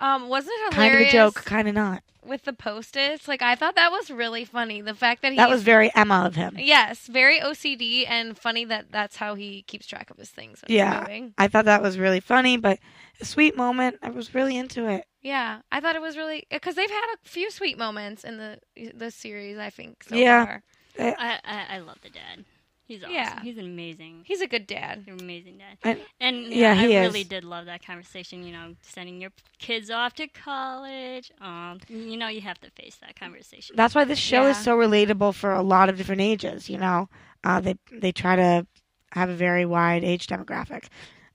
[0.01, 1.13] um, wasn't it Kind of hilarious?
[1.13, 2.03] a joke, kind of not.
[2.25, 3.27] with the post-its.
[3.27, 4.81] Like I thought that was really funny.
[4.81, 6.55] The fact that he That was very Emma of him.
[6.59, 10.61] yes, very OCD and funny that that's how he keeps track of his things.
[10.61, 10.99] When Yeah.
[11.01, 11.33] moving.
[11.37, 12.79] I thought that was really funny, but
[13.21, 13.97] a sweet moment.
[14.01, 15.05] I was really into it.
[15.21, 15.59] yeah.
[15.71, 18.59] I thought it was really because they've had a few sweet moments in the
[18.93, 19.57] the series.
[19.57, 20.45] I think so Yeah.
[20.45, 20.63] far.
[20.99, 22.45] I, I, I love the dad.
[22.87, 23.15] He's awesome.
[23.15, 23.41] Yeah.
[23.41, 24.21] He's amazing.
[24.25, 24.99] He's a good dad.
[24.99, 25.77] He's an amazing dad.
[25.83, 27.07] And- And Yeah, yeah, he I is.
[27.07, 28.43] really did love that conversation.
[28.45, 31.31] You know, sending your kids off to college.
[31.41, 33.75] Um, you know, you have to face that conversation.
[33.75, 36.69] That's why this show is so relatable for a lot of different ages.
[36.69, 37.09] You know,
[37.43, 38.67] uh, they they try to
[39.13, 40.85] have a very wide age demographic.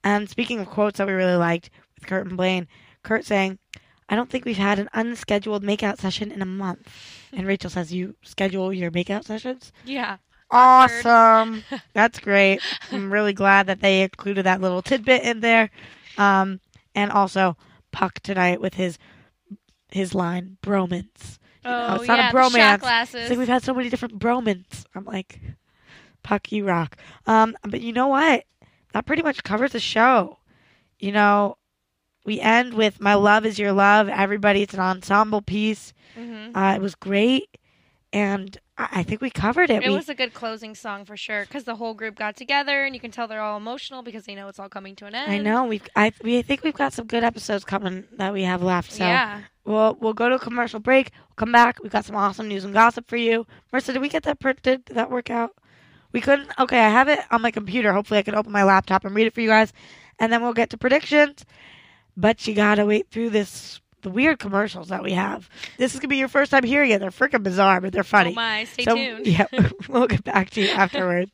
[0.05, 2.69] And speaking of quotes that we really liked with Kurt and Blaine,
[3.03, 3.59] Kurt saying,
[4.09, 7.93] "I don't think we've had an unscheduled makeout session in a month." And Rachel says,
[7.93, 10.17] "You schedule your makeout sessions." Yeah.
[10.51, 11.63] Awesome.
[11.93, 12.61] That's great.
[12.91, 15.71] I'm really glad that they included that little tidbit in there.
[16.19, 16.61] Um,
[16.95, 17.57] and also
[17.93, 18.99] Puck tonight with his
[19.93, 21.39] his line bromance.
[21.65, 22.31] You know, Oh it's not yeah.
[22.31, 22.81] a bromance.
[22.81, 23.21] glasses.
[23.23, 24.85] It's like we've had so many different bromance.
[24.95, 25.41] I'm like,
[26.23, 26.97] Puck, you rock.
[27.27, 28.45] Um, but you know what?
[28.93, 30.39] That pretty much covers the show.
[30.99, 31.57] You know,
[32.31, 35.93] we end with "My Love Is Your Love." Everybody, it's an ensemble piece.
[36.17, 36.53] Mhm.
[36.55, 37.59] Uh, it was great,
[38.13, 39.83] and I, I think we covered it.
[39.83, 42.85] It we, was a good closing song for sure because the whole group got together
[42.85, 45.17] and you can tell they're all emotional because they know it's all coming to an
[45.17, 45.33] end.
[45.33, 45.83] I know we've.
[45.97, 48.93] I we think we've got some good episodes coming that we have left.
[48.93, 49.41] So yeah.
[49.65, 51.11] we'll we'll go to a commercial break.
[51.31, 51.83] We'll come back.
[51.83, 53.45] We've got some awesome news and gossip for you.
[53.73, 54.85] Marissa, did we get that printed?
[54.85, 55.57] Did that work out?
[56.13, 56.51] We couldn't.
[56.61, 57.93] Okay, I have it on my computer.
[57.93, 59.73] Hopefully, I can open my laptop and read it for you guys,
[60.21, 61.45] and then we'll get to predictions.
[62.17, 65.49] But you gotta wait through this the weird commercials that we have.
[65.77, 67.01] This is gonna be your first time hearing it.
[67.01, 68.31] They're freaking bizarre, but they're funny.
[68.31, 69.27] Oh my, stay so tuned.
[69.27, 69.47] yeah,
[69.89, 71.33] we'll get back to you afterwards.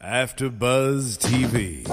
[0.00, 1.84] After Buzz TV.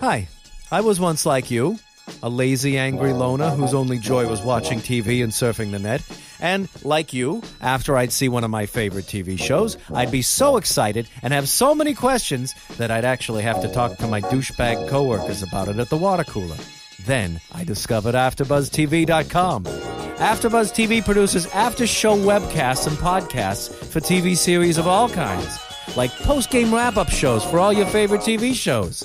[0.00, 0.28] Hi,
[0.72, 1.78] I was once like you,
[2.22, 6.02] a lazy, angry loner whose only joy was watching TV and surfing the net.
[6.40, 10.56] And, like you, after I'd see one of my favorite TV shows, I'd be so
[10.56, 14.88] excited and have so many questions that I'd actually have to talk to my douchebag
[14.88, 16.56] coworkers about it at the water cooler.
[17.04, 19.64] Then I discovered AfterBuzzTV.com.
[19.64, 25.58] AfterBuzz TV produces after-show webcasts and podcasts for TV series of all kinds,
[25.96, 29.04] like post-game wrap-up shows for all your favorite TV shows.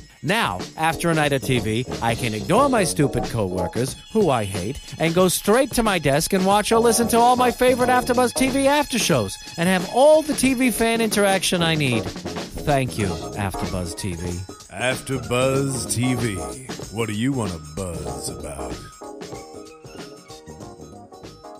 [0.23, 4.79] Now, after a night of TV, I can ignore my stupid coworkers, who I hate,
[4.99, 8.33] and go straight to my desk and watch or listen to all my favorite AfterBuzz
[8.33, 12.03] TV after shows, and have all the TV fan interaction I need.
[12.03, 14.31] Thank you, AfterBuzz TV.
[14.69, 16.93] AfterBuzz TV.
[16.93, 18.75] What do you want to buzz about?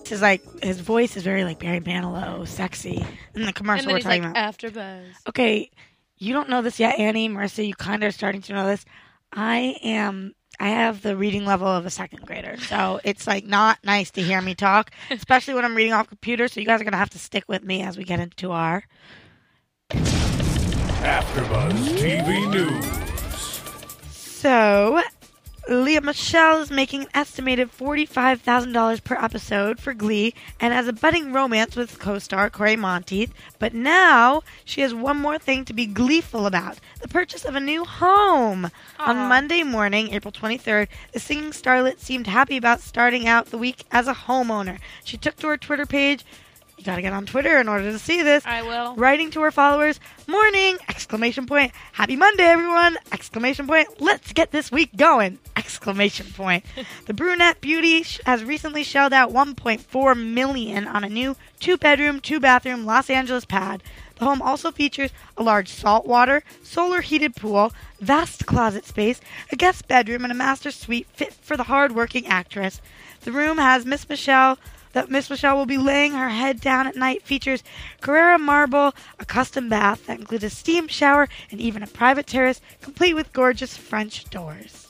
[0.04, 3.06] This is like his voice is very like Barry Manilow, sexy.
[3.34, 4.44] In the And commercial then we're he's talking like, about.
[4.44, 5.06] after Buzz.
[5.30, 5.72] Okay,
[6.22, 7.66] you don't know this yet, Annie, Marissa.
[7.68, 8.86] You kind of are starting to know this.
[9.34, 10.36] I am.
[10.60, 14.22] I have the reading level of a second grader, so it's like not nice to
[14.22, 16.48] hear me talk, especially when I'm reading off computer.
[16.48, 18.84] So you guys are gonna have to stick with me as we get into our.
[21.02, 22.86] AfterBuzz TV News.
[24.14, 25.02] So,
[25.72, 30.88] Lea Michele is making an estimated forty-five thousand dollars per episode for Glee, and has
[30.90, 33.34] a budding romance with co-star Cory Monteith.
[33.58, 37.62] But now she has one more thing to be gleeful about: the purchase of a
[37.62, 38.70] new home.
[39.00, 43.86] On Monday morning, April twenty-third, the singing starlet seemed happy about starting out the week
[43.92, 44.80] as a homeowner.
[45.06, 46.26] She took to her Twitter page.
[46.82, 48.96] You gotta get on Twitter in order to see this I will.
[48.96, 51.74] writing to her followers, "Morning!" exclamation point.
[51.92, 52.98] Happy Monday, everyone!
[53.12, 54.02] Exclamation point.
[54.02, 55.38] Let's get this week going!
[55.56, 56.66] Exclamation point.
[57.06, 62.88] the brunette beauty sh- has recently shelled out 1.4 million on a new two-bedroom, two-bathroom
[62.88, 63.84] Los Angeles pad.
[64.18, 70.24] The home also features a large saltwater, solar-heated pool, vast closet space, a guest bedroom,
[70.24, 72.82] and a master suite fit for the hard-working actress.
[73.22, 74.58] The room has Miss Michele
[74.94, 77.64] that Miss Michele will be laying her head down at night features
[78.02, 82.62] Carrara marble, a custom bath that includes a steam shower, and even a private terrace
[82.82, 84.88] complete with gorgeous French doors.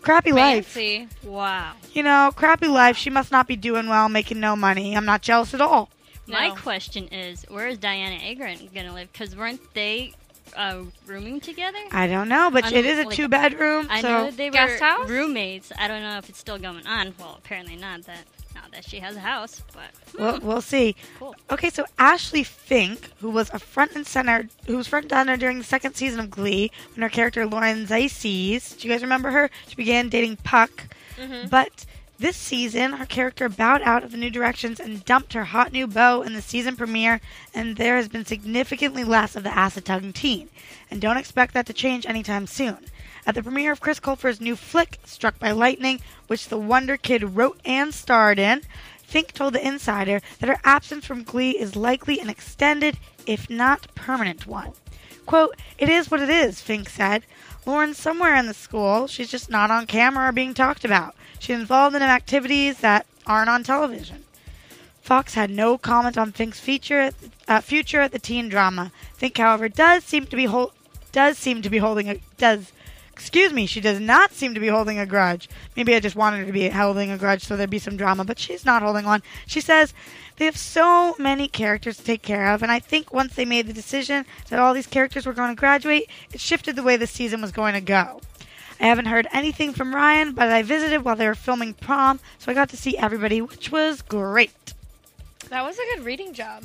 [0.00, 0.66] Crappy life.
[0.66, 1.08] Fancy.
[1.22, 1.74] Wow.
[1.92, 2.96] You know, crappy life.
[2.96, 4.96] She must not be doing well, making no money.
[4.96, 5.90] I'm not jealous at all.
[6.26, 9.12] My question is, where is Dianna Agron gonna live?
[9.12, 10.14] Because weren't they
[10.56, 11.78] uh, rooming together?
[11.92, 13.86] I don't know, but I'm it is a like- two bedroom.
[13.90, 15.08] I so know they were Guest house?
[15.08, 15.72] roommates.
[15.78, 17.14] I don't know if it's still going on.
[17.18, 18.02] Well, apparently not.
[18.04, 20.22] That not that she has a house, but hmm.
[20.22, 20.96] we'll, we'll see.
[21.18, 21.34] Cool.
[21.50, 25.36] Okay, so Ashley Fink, who was a front and center, who was front and center
[25.36, 29.30] during the second season of Glee, when her character Lauren Zizes, do you guys remember
[29.30, 29.50] her?
[29.68, 31.48] She began dating Puck, mm-hmm.
[31.48, 31.86] but
[32.18, 35.86] this season her character bowed out of the New Directions and dumped her hot new
[35.88, 37.20] beau in the season premiere,
[37.52, 40.48] and there has been significantly less of the acid-tugging teen,
[40.90, 42.78] and don't expect that to change anytime soon.
[43.24, 47.36] At the premiere of Chris Colfer's new flick, Struck by Lightning, which the Wonder Kid
[47.36, 48.62] wrote and starred in,
[49.02, 53.94] Fink told The Insider that her absence from Glee is likely an extended, if not
[53.94, 54.72] permanent one.
[55.26, 57.24] Quote, It is what it is, Fink said.
[57.64, 59.06] Lauren's somewhere in the school.
[59.06, 61.14] She's just not on camera or being talked about.
[61.38, 64.24] She's involved in activities that aren't on television.
[65.00, 67.10] Fox had no comment on Fink's feature,
[67.46, 68.90] uh, future at the teen drama.
[69.14, 70.72] Fink, however, does seem to be hol-
[71.12, 72.72] does seem to be holding a does
[73.22, 75.48] excuse me, she does not seem to be holding a grudge.
[75.76, 78.24] Maybe I just wanted her to be holding a grudge so there'd be some drama,
[78.24, 79.22] but she's not holding on.
[79.46, 79.94] She says
[80.38, 83.68] they have so many characters to take care of, and I think once they made
[83.68, 87.06] the decision that all these characters were going to graduate, it shifted the way the
[87.06, 88.20] season was going to go.
[88.80, 92.50] I haven't heard anything from Ryan, but I visited while they were filming prom, so
[92.50, 94.74] I got to see everybody, which was great.
[95.50, 96.64] That was a good reading job.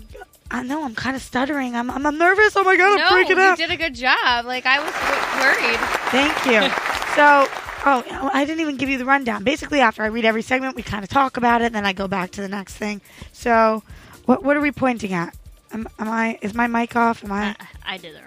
[0.49, 1.75] I know I'm kind of stuttering.
[1.75, 2.55] I'm, I'm, I'm nervous.
[2.55, 3.43] Oh my god, I'm no, freaking out.
[3.43, 3.57] you out.
[3.57, 4.45] did a good job.
[4.45, 5.79] Like I was w- worried.
[6.09, 6.61] Thank you.
[7.15, 7.47] so,
[7.85, 9.43] oh, I didn't even give you the rundown.
[9.43, 11.91] Basically, after I read every segment, we kind of talk about it, and then I
[11.93, 13.01] go back to the next thing.
[13.33, 13.83] So,
[14.25, 15.35] what what are we pointing at?
[15.73, 16.39] Am, am I?
[16.41, 17.23] Is my mic off?
[17.25, 17.55] Am I?
[17.59, 18.23] I, I did the rundown.
[18.23, 18.26] It's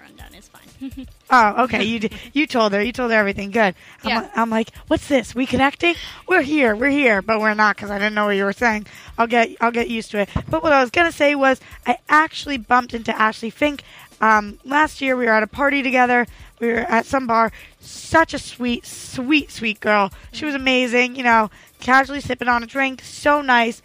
[1.33, 1.83] Oh, okay.
[1.85, 2.81] You you told her.
[2.81, 3.51] You told her everything.
[3.51, 3.73] Good.
[4.03, 4.29] I'm, Yeah.
[4.35, 5.33] I'm like, what's this?
[5.33, 5.95] We connecting?
[6.27, 6.75] We're here.
[6.75, 8.85] We're here, but we're not because I didn't know what you were saying.
[9.17, 10.29] I'll get I'll get used to it.
[10.49, 13.83] But what I was gonna say was I actually bumped into Ashley Fink.
[14.19, 16.27] Um, last year we were at a party together.
[16.59, 17.51] We were at some bar.
[17.79, 20.11] Such a sweet, sweet, sweet girl.
[20.33, 21.15] She was amazing.
[21.15, 23.01] You know, casually sipping on a drink.
[23.03, 23.81] So nice.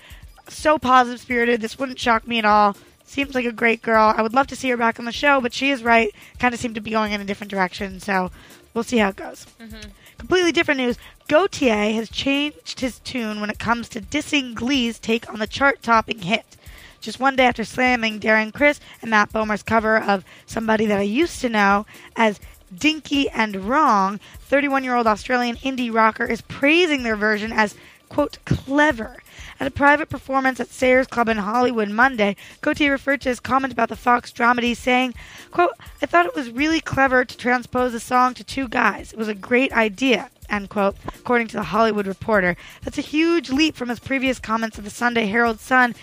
[0.49, 1.61] So positive spirited.
[1.61, 2.77] This wouldn't shock me at all.
[3.07, 4.13] Seems like a great girl.
[4.17, 6.13] I would love to see her back on the show, but she is right.
[6.39, 8.31] Kind of seemed to be going in a different direction, so
[8.75, 9.47] we'll see how it goes.
[9.61, 9.91] Mm-hmm.
[10.19, 10.99] Completely different news.
[11.29, 16.21] Gotye has changed his tune when it comes to dissing Glee's take on the chart-topping
[16.21, 16.57] hit.
[17.01, 21.03] Just one day after slamming Darren Criss and Matt Bomer's cover of Somebody That I
[21.03, 22.41] Used to Know as
[22.75, 27.75] dinky and wrong, 31 year old Australian indie rocker is praising their version as,
[28.09, 29.23] quote, clever.
[29.59, 33.73] At a private performance at Sayers Club in Hollywood Monday, Gotye referred to his comment
[33.73, 35.15] about the Fox dramedy, saying,
[35.51, 39.13] quote, I thought it was really clever to transpose a song to two guys.
[39.13, 42.57] It was a great idea, end quote, according to the Hollywood Reporter.
[42.83, 45.95] That's a huge leap from his previous comments of the Sunday Herald Sun,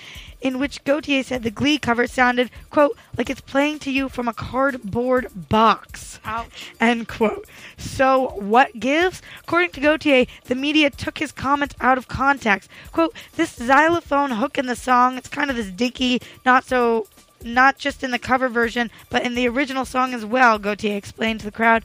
[0.42, 4.28] in which Gotye said the Glee cover sounded, quote, like it's playing to you from
[4.28, 6.20] a cardboard box.
[6.26, 6.74] Ouch.
[6.80, 7.48] End quote.
[7.78, 9.22] So what gives?
[9.42, 12.70] According to Gotye, the media took his comment out of context.
[12.92, 17.08] Quote, this xylophone hook in the song, it's kind of this dinky, not so
[17.46, 21.42] not just in the cover version, but in the original song as well, Gotye explained
[21.42, 21.84] to the crowd.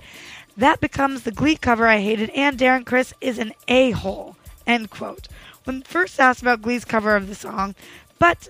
[0.59, 4.37] That becomes the Glee cover I hated, and Darren Criss is an a-hole.
[4.67, 5.29] End quote.
[5.63, 7.77] When first asked about Glee's cover of the song,
[8.19, 8.49] but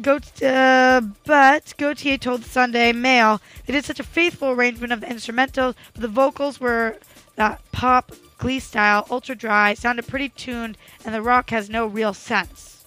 [0.00, 5.02] Gaut- uh, but Gotye told the Sunday Mail they did such a faithful arrangement of
[5.02, 6.96] the instrumentals, but the vocals were
[7.36, 12.14] that pop Glee style, ultra dry, sounded pretty tuned, and The Rock has no real
[12.14, 12.84] sense.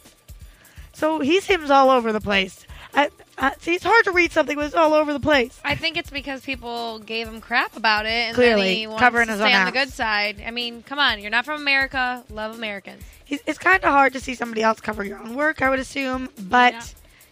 [0.94, 2.66] So he seems all over the place.
[2.94, 5.60] I, I, see, it's hard to read something when it's all over the place.
[5.64, 9.02] I think it's because people gave him crap about it, and Clearly, then he wants
[9.02, 9.86] covering to his stay own on the ass.
[9.86, 10.44] good side.
[10.46, 12.24] I mean, come on, you're not from America.
[12.30, 13.04] Love Americans.
[13.24, 15.80] He's, it's kind of hard to see somebody else cover your own work, I would
[15.80, 16.82] assume, but Yeah.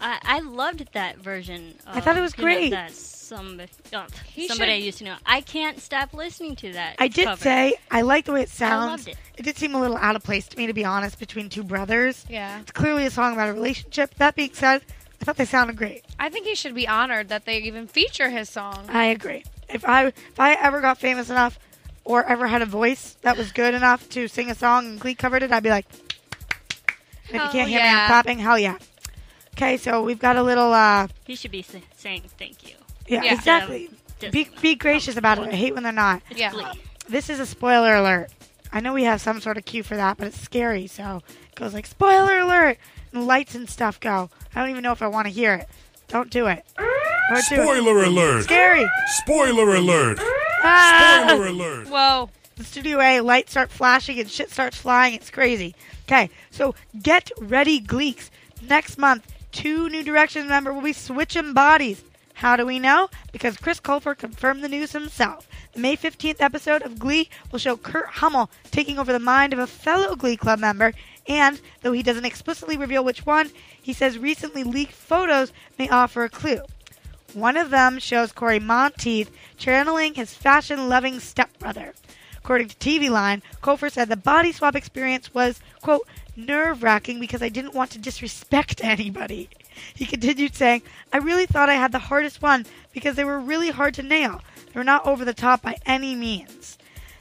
[0.02, 1.76] I, I loved that version.
[1.86, 2.70] I thought it was you know, great.
[2.70, 5.16] that somebody, oh, He somebody I should- used to know.
[5.26, 6.96] I can't stop listening to that.
[7.00, 7.42] I did cover.
[7.44, 9.08] say I like the way it I sounds.
[9.08, 9.18] loved it.
[9.38, 11.64] It did seem a little out of place to me, to be honest, between two
[11.66, 12.26] brothers.
[12.30, 14.16] Yeah, It's clearly a song about a relationship.
[14.16, 14.84] That being said,
[15.22, 16.06] I thought they sounded great.
[16.20, 18.86] I think he should be honored that they even feature his song.
[18.90, 19.44] I agree.
[19.68, 21.60] If I if I ever got famous enough
[22.06, 25.16] or ever had a voice that was good enough to sing a song and Glee
[25.16, 25.86] covered it, I'd be like,
[27.32, 27.88] and if you can't hear me.
[27.90, 28.40] I'm clapping.
[28.40, 28.78] Hell yeah.
[29.56, 32.76] Okay, so we've got a little, uh, He should be sa- saying thank you.
[33.08, 33.34] yeah, Yeah.
[33.34, 33.90] exactly.
[34.20, 35.48] Just Be, be gracious about it.
[35.50, 36.22] I hate when they're not.
[36.30, 36.52] It's Yeah.
[36.52, 36.66] Glee.
[37.10, 38.30] This is a spoiler alert.
[38.72, 41.56] I know we have some sort of cue for that, but it's scary, so it
[41.56, 42.78] goes like spoiler alert,
[43.14, 44.30] and lights and stuff go.
[44.56, 45.68] I don't even know if I want to hear it.
[46.08, 46.66] Don't do it.
[46.78, 46.88] Don't
[47.50, 47.66] do it.
[47.68, 48.44] Spoiler alert!
[48.44, 48.90] Scary.
[49.24, 50.18] Spoiler alert!
[50.64, 51.26] Ah!
[51.28, 51.88] Spoiler alert!
[51.88, 52.30] Whoa.
[52.56, 55.14] the Studio A lights start flashing and shit starts flying.
[55.14, 55.76] It's crazy.
[56.08, 58.30] Okay, so get ready, Gleeks.
[58.68, 62.04] Next month, two New Directions member will be switching bodies.
[62.34, 63.10] How do we know?
[63.32, 65.48] Because Chris Colfer confirmed the news himself.
[65.74, 69.60] The May 15th episode of Glee will show Kurt Hummel taking over the mind of
[69.60, 70.94] a fellow Glee Club member,
[71.30, 76.24] and though he doesn't explicitly reveal which one, he says recently leaked photos may offer
[76.24, 76.62] a clue.
[77.34, 81.94] One of them shows Cory Monteith channeling his fashion loving stepbrother.
[82.38, 87.44] According to TV Line, Colfer said the body swap experience was, quote, nerve wracking because
[87.44, 89.50] I didn't want to disrespect anybody.
[89.94, 90.82] He continued saying,
[91.14, 94.42] I really thought I had the hardest one because they were really hard to nail.
[94.74, 96.78] They were not over the top by any means.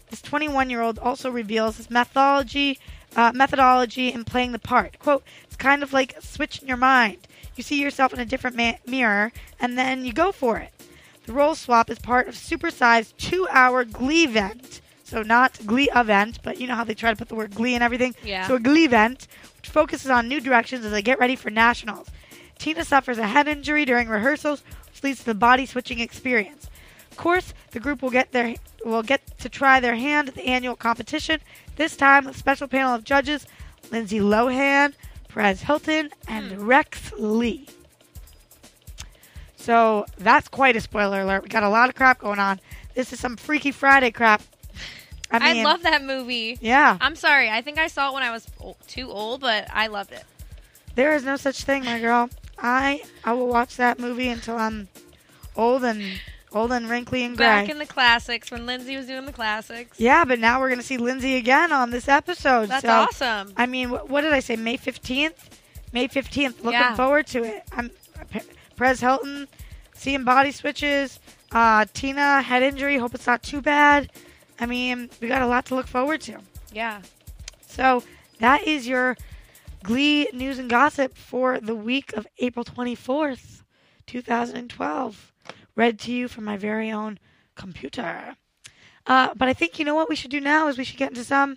[0.09, 2.79] This 21 year old also reveals his methodology,
[3.17, 4.99] uh, methodology in playing the part.
[4.99, 7.27] Quote, it's kind of like switching your mind.
[7.57, 10.73] You see yourself in a different ma- mirror, and then you go for it.
[11.27, 14.81] The role swap is part of supersized two-hour Glee event.
[15.05, 17.75] So not Glee event, but you know how they try to put the word Glee
[17.75, 18.15] and everything.
[18.23, 18.47] Yeah.
[18.47, 22.09] So a Glee event, which focuses on new directions as they get ready for nationals.
[22.59, 26.69] Tina suffers a head injury during rehearsals, which leads to the body switching experience.
[27.11, 28.55] Of course, the group will get their
[28.85, 31.41] will get to try their hand at the annual competition.
[31.79, 33.47] This time, a special panel of judges:
[33.93, 34.95] Lindsay Lohan,
[35.29, 36.67] Perez Hilton, and hmm.
[36.67, 37.69] Rex Lee.
[39.55, 41.45] So that's quite a spoiler alert.
[41.45, 42.59] We got a lot of crap going on.
[42.95, 44.43] This is some Freaky Friday crap.
[45.31, 46.59] I I, love that movie.
[46.61, 47.49] Yeah, I'm sorry.
[47.49, 48.49] I think I saw it when I was
[48.89, 50.25] too old, but I loved it.
[50.97, 52.29] there is no such thing, my girl.
[52.59, 54.89] I I will watch that movie until I'm
[55.55, 56.03] old and
[56.53, 57.47] old and wrinkly and gray.
[57.47, 59.99] Back in the classics when Lindsay was doing the classics.
[60.01, 62.69] yeah, but now we're gonna see Lindsay again on this episode.
[62.69, 63.53] That's so, awesome.
[63.57, 64.57] I mean, what, what did I say?
[64.57, 65.61] May fifteenth.
[65.93, 66.59] May fifteenth.
[66.65, 66.95] Looking Yeah.
[66.97, 67.65] forward to it.
[67.73, 67.91] I'm
[68.77, 69.49] Perez Hilton,
[69.95, 71.19] seeing body switches.
[71.51, 72.99] Uh, Tina head injury.
[72.99, 74.11] Hope it's not too bad.
[74.61, 76.39] I mean, we got a lot to look forward to.
[76.73, 77.01] Yeah.
[77.67, 78.03] So
[78.41, 79.17] that is your
[79.85, 83.63] Glee news and gossip for the week of April 24th,
[84.07, 85.33] 2012.
[85.79, 87.21] Read to you from my very own
[87.55, 88.35] computer.
[89.07, 91.11] Uh, but I think you know what we should do now is we should get
[91.11, 91.57] into some.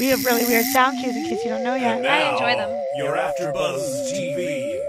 [0.00, 2.06] We have really weird sound cues in case you don't know yet.
[2.06, 2.70] I enjoy them.
[2.96, 4.80] Your AfterBuzz TV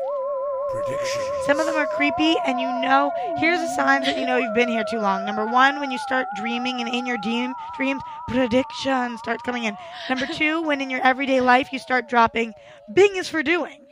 [0.71, 1.25] predictions.
[1.47, 4.55] Some of them are creepy, and you know, here's a sign that you know you've
[4.55, 5.25] been here too long.
[5.25, 9.75] Number one, when you start dreaming and in your dream, dreams, prediction starts coming in.
[10.07, 12.53] Number two, when in your everyday life you start dropping,
[12.93, 13.85] Bing is for doing.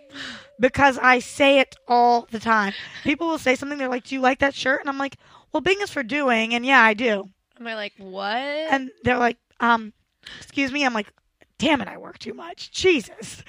[0.60, 2.74] Because I say it all the time.
[3.04, 4.80] People will say something, they're like, Do you like that shirt?
[4.82, 5.18] And I'm like,
[5.54, 7.30] Well, Bing is for doing, and yeah, I do.
[7.58, 8.38] And they're like, what?
[8.38, 9.92] And they're like, um,
[10.40, 10.86] excuse me.
[10.86, 11.08] I'm like,
[11.58, 12.70] damn it, I work too much.
[12.72, 13.44] Jesus.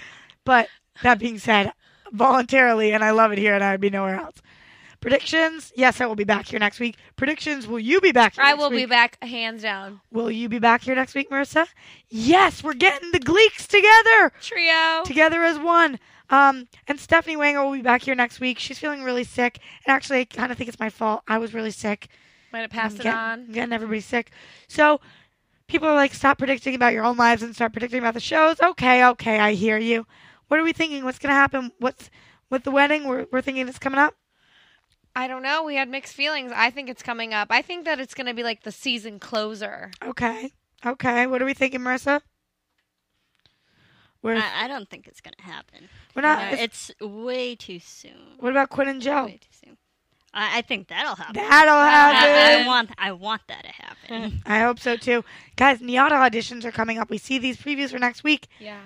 [0.44, 0.68] But
[1.02, 1.72] that being said,
[2.10, 4.36] voluntarily, and I love it here, and I'd be nowhere else.
[5.00, 5.72] Predictions?
[5.76, 6.96] Yes, I will be back here next week.
[7.16, 7.66] Predictions?
[7.68, 8.88] Will you be back here I next will be week?
[8.88, 10.00] back hands down.
[10.10, 11.66] Will you be back here next week, Marissa?
[12.08, 15.02] Yes, we're getting the Gleeks together Trio.
[15.04, 16.00] together as one.
[16.30, 18.58] Um, and Stephanie Wanger will be back here next week.
[18.58, 21.22] She's feeling really sick, and actually, I kind of think it's my fault.
[21.26, 22.08] I was really sick.
[22.52, 23.46] Might have I'm passed it getting, on.
[23.52, 24.30] getting everybody sick.
[24.68, 25.00] So
[25.68, 28.60] people are like, stop predicting about your own lives and start predicting about the shows.
[28.60, 30.06] Okay, okay, I hear you.
[30.48, 31.04] What are we thinking?
[31.04, 31.72] What's gonna happen?
[31.78, 32.10] What's
[32.50, 33.06] with the wedding?
[33.06, 34.14] We're we're thinking it's coming up.
[35.16, 35.64] I don't know.
[35.64, 36.52] We had mixed feelings.
[36.54, 37.48] I think it's coming up.
[37.50, 39.90] I think that it's going to be like the season closer.
[40.04, 40.52] Okay,
[40.86, 41.26] okay.
[41.26, 42.20] What are we thinking, Marissa?
[44.22, 45.88] We're I, I don't think it's gonna happen.
[46.14, 46.38] we're not.
[46.40, 48.36] You know, it's- it's way too soon.
[48.40, 49.26] what about Quinn and Joe?
[49.26, 49.76] Way too soon.
[50.34, 51.34] I, I think that'll happen.
[51.34, 54.42] That'll I, I want I want that to happen.
[54.46, 55.24] I hope so too.
[55.56, 57.10] Guys, NYADA auditions are coming up.
[57.10, 58.48] We see these previews for next week.
[58.60, 58.80] Yeah.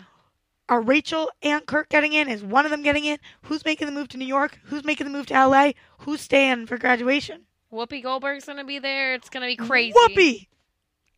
[0.68, 2.28] Are Rachel and Kurt getting in?
[2.28, 3.18] Is one of them getting in?
[3.42, 4.58] Who's making the move to New York?
[4.64, 5.72] Who's making the move to LA?
[5.98, 7.42] Who's staying for graduation?
[7.72, 9.14] Whoopi Goldberg's gonna be there.
[9.14, 9.94] It's gonna be crazy.
[9.98, 10.46] Whoopi!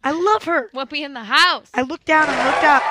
[0.03, 0.71] I love her.
[0.75, 1.69] Whoopi in the house.
[1.75, 2.83] I looked down and looked up.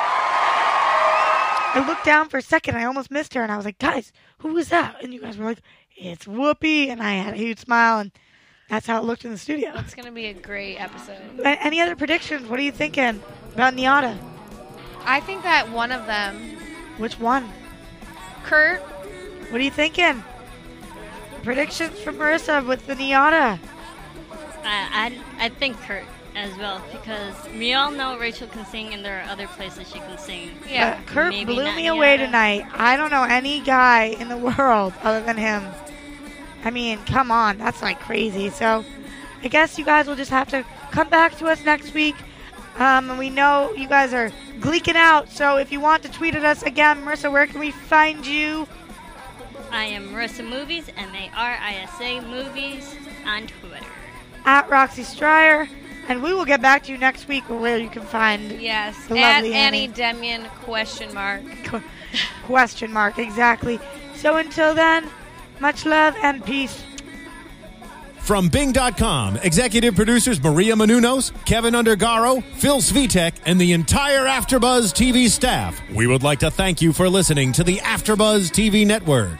[1.75, 2.75] I looked down for a second.
[2.77, 5.37] I almost missed her, and I was like, "Guys, who was that?" And you guys
[5.37, 5.59] were like,
[5.95, 8.11] "It's Whoopi," and I had a huge smile, and
[8.69, 9.71] that's how it looked in the studio.
[9.77, 11.17] It's gonna be a great episode.
[11.43, 12.47] Any other predictions?
[12.47, 13.21] What are you thinking
[13.53, 14.17] about NYADA?
[15.05, 16.57] I think that one of them,
[16.97, 17.49] Which one?
[18.43, 18.81] Kurt,
[19.49, 20.23] What are you thinking?
[21.43, 23.59] Predictions from Marissa with the NYADA.
[24.63, 26.05] I, I I think Kurt
[26.35, 29.99] as well because we all know Rachel can sing and there are other places she
[29.99, 30.51] can sing.
[30.69, 32.25] yeah, But Kurt maybe blew me away NYADA.
[32.25, 32.65] tonight.
[32.73, 35.63] I don't know any guy in the world other than him.
[36.63, 38.49] I mean, come on, that's like crazy.
[38.49, 38.83] So,
[39.43, 42.15] I guess you guys will just have to come back to us next week.
[42.77, 44.29] Um, and we know you guys are
[44.59, 45.29] gleeking out.
[45.29, 48.67] So, if you want to tweet at us again, Marissa, where can we find you?
[49.71, 53.85] I am Marissa Movies, M A R I S A Movies on Twitter.
[54.45, 55.67] At Roxy Striar.
[56.09, 58.95] And we will get back to you next week where you can find yes.
[59.07, 59.93] The At lovely Annie Annie.
[59.93, 61.43] Demyan question mark.
[62.45, 63.79] Question mark exactly.
[64.13, 65.09] So until then,
[65.59, 66.83] much love and peace.
[68.23, 75.27] From Bing.com, executive producers Maria Menounos, Kevin Undergaro, Phil Svitek, and the entire Afterbuzz TV
[75.27, 79.39] staff, we would like to thank you for listening to the Afterbuzz TV network.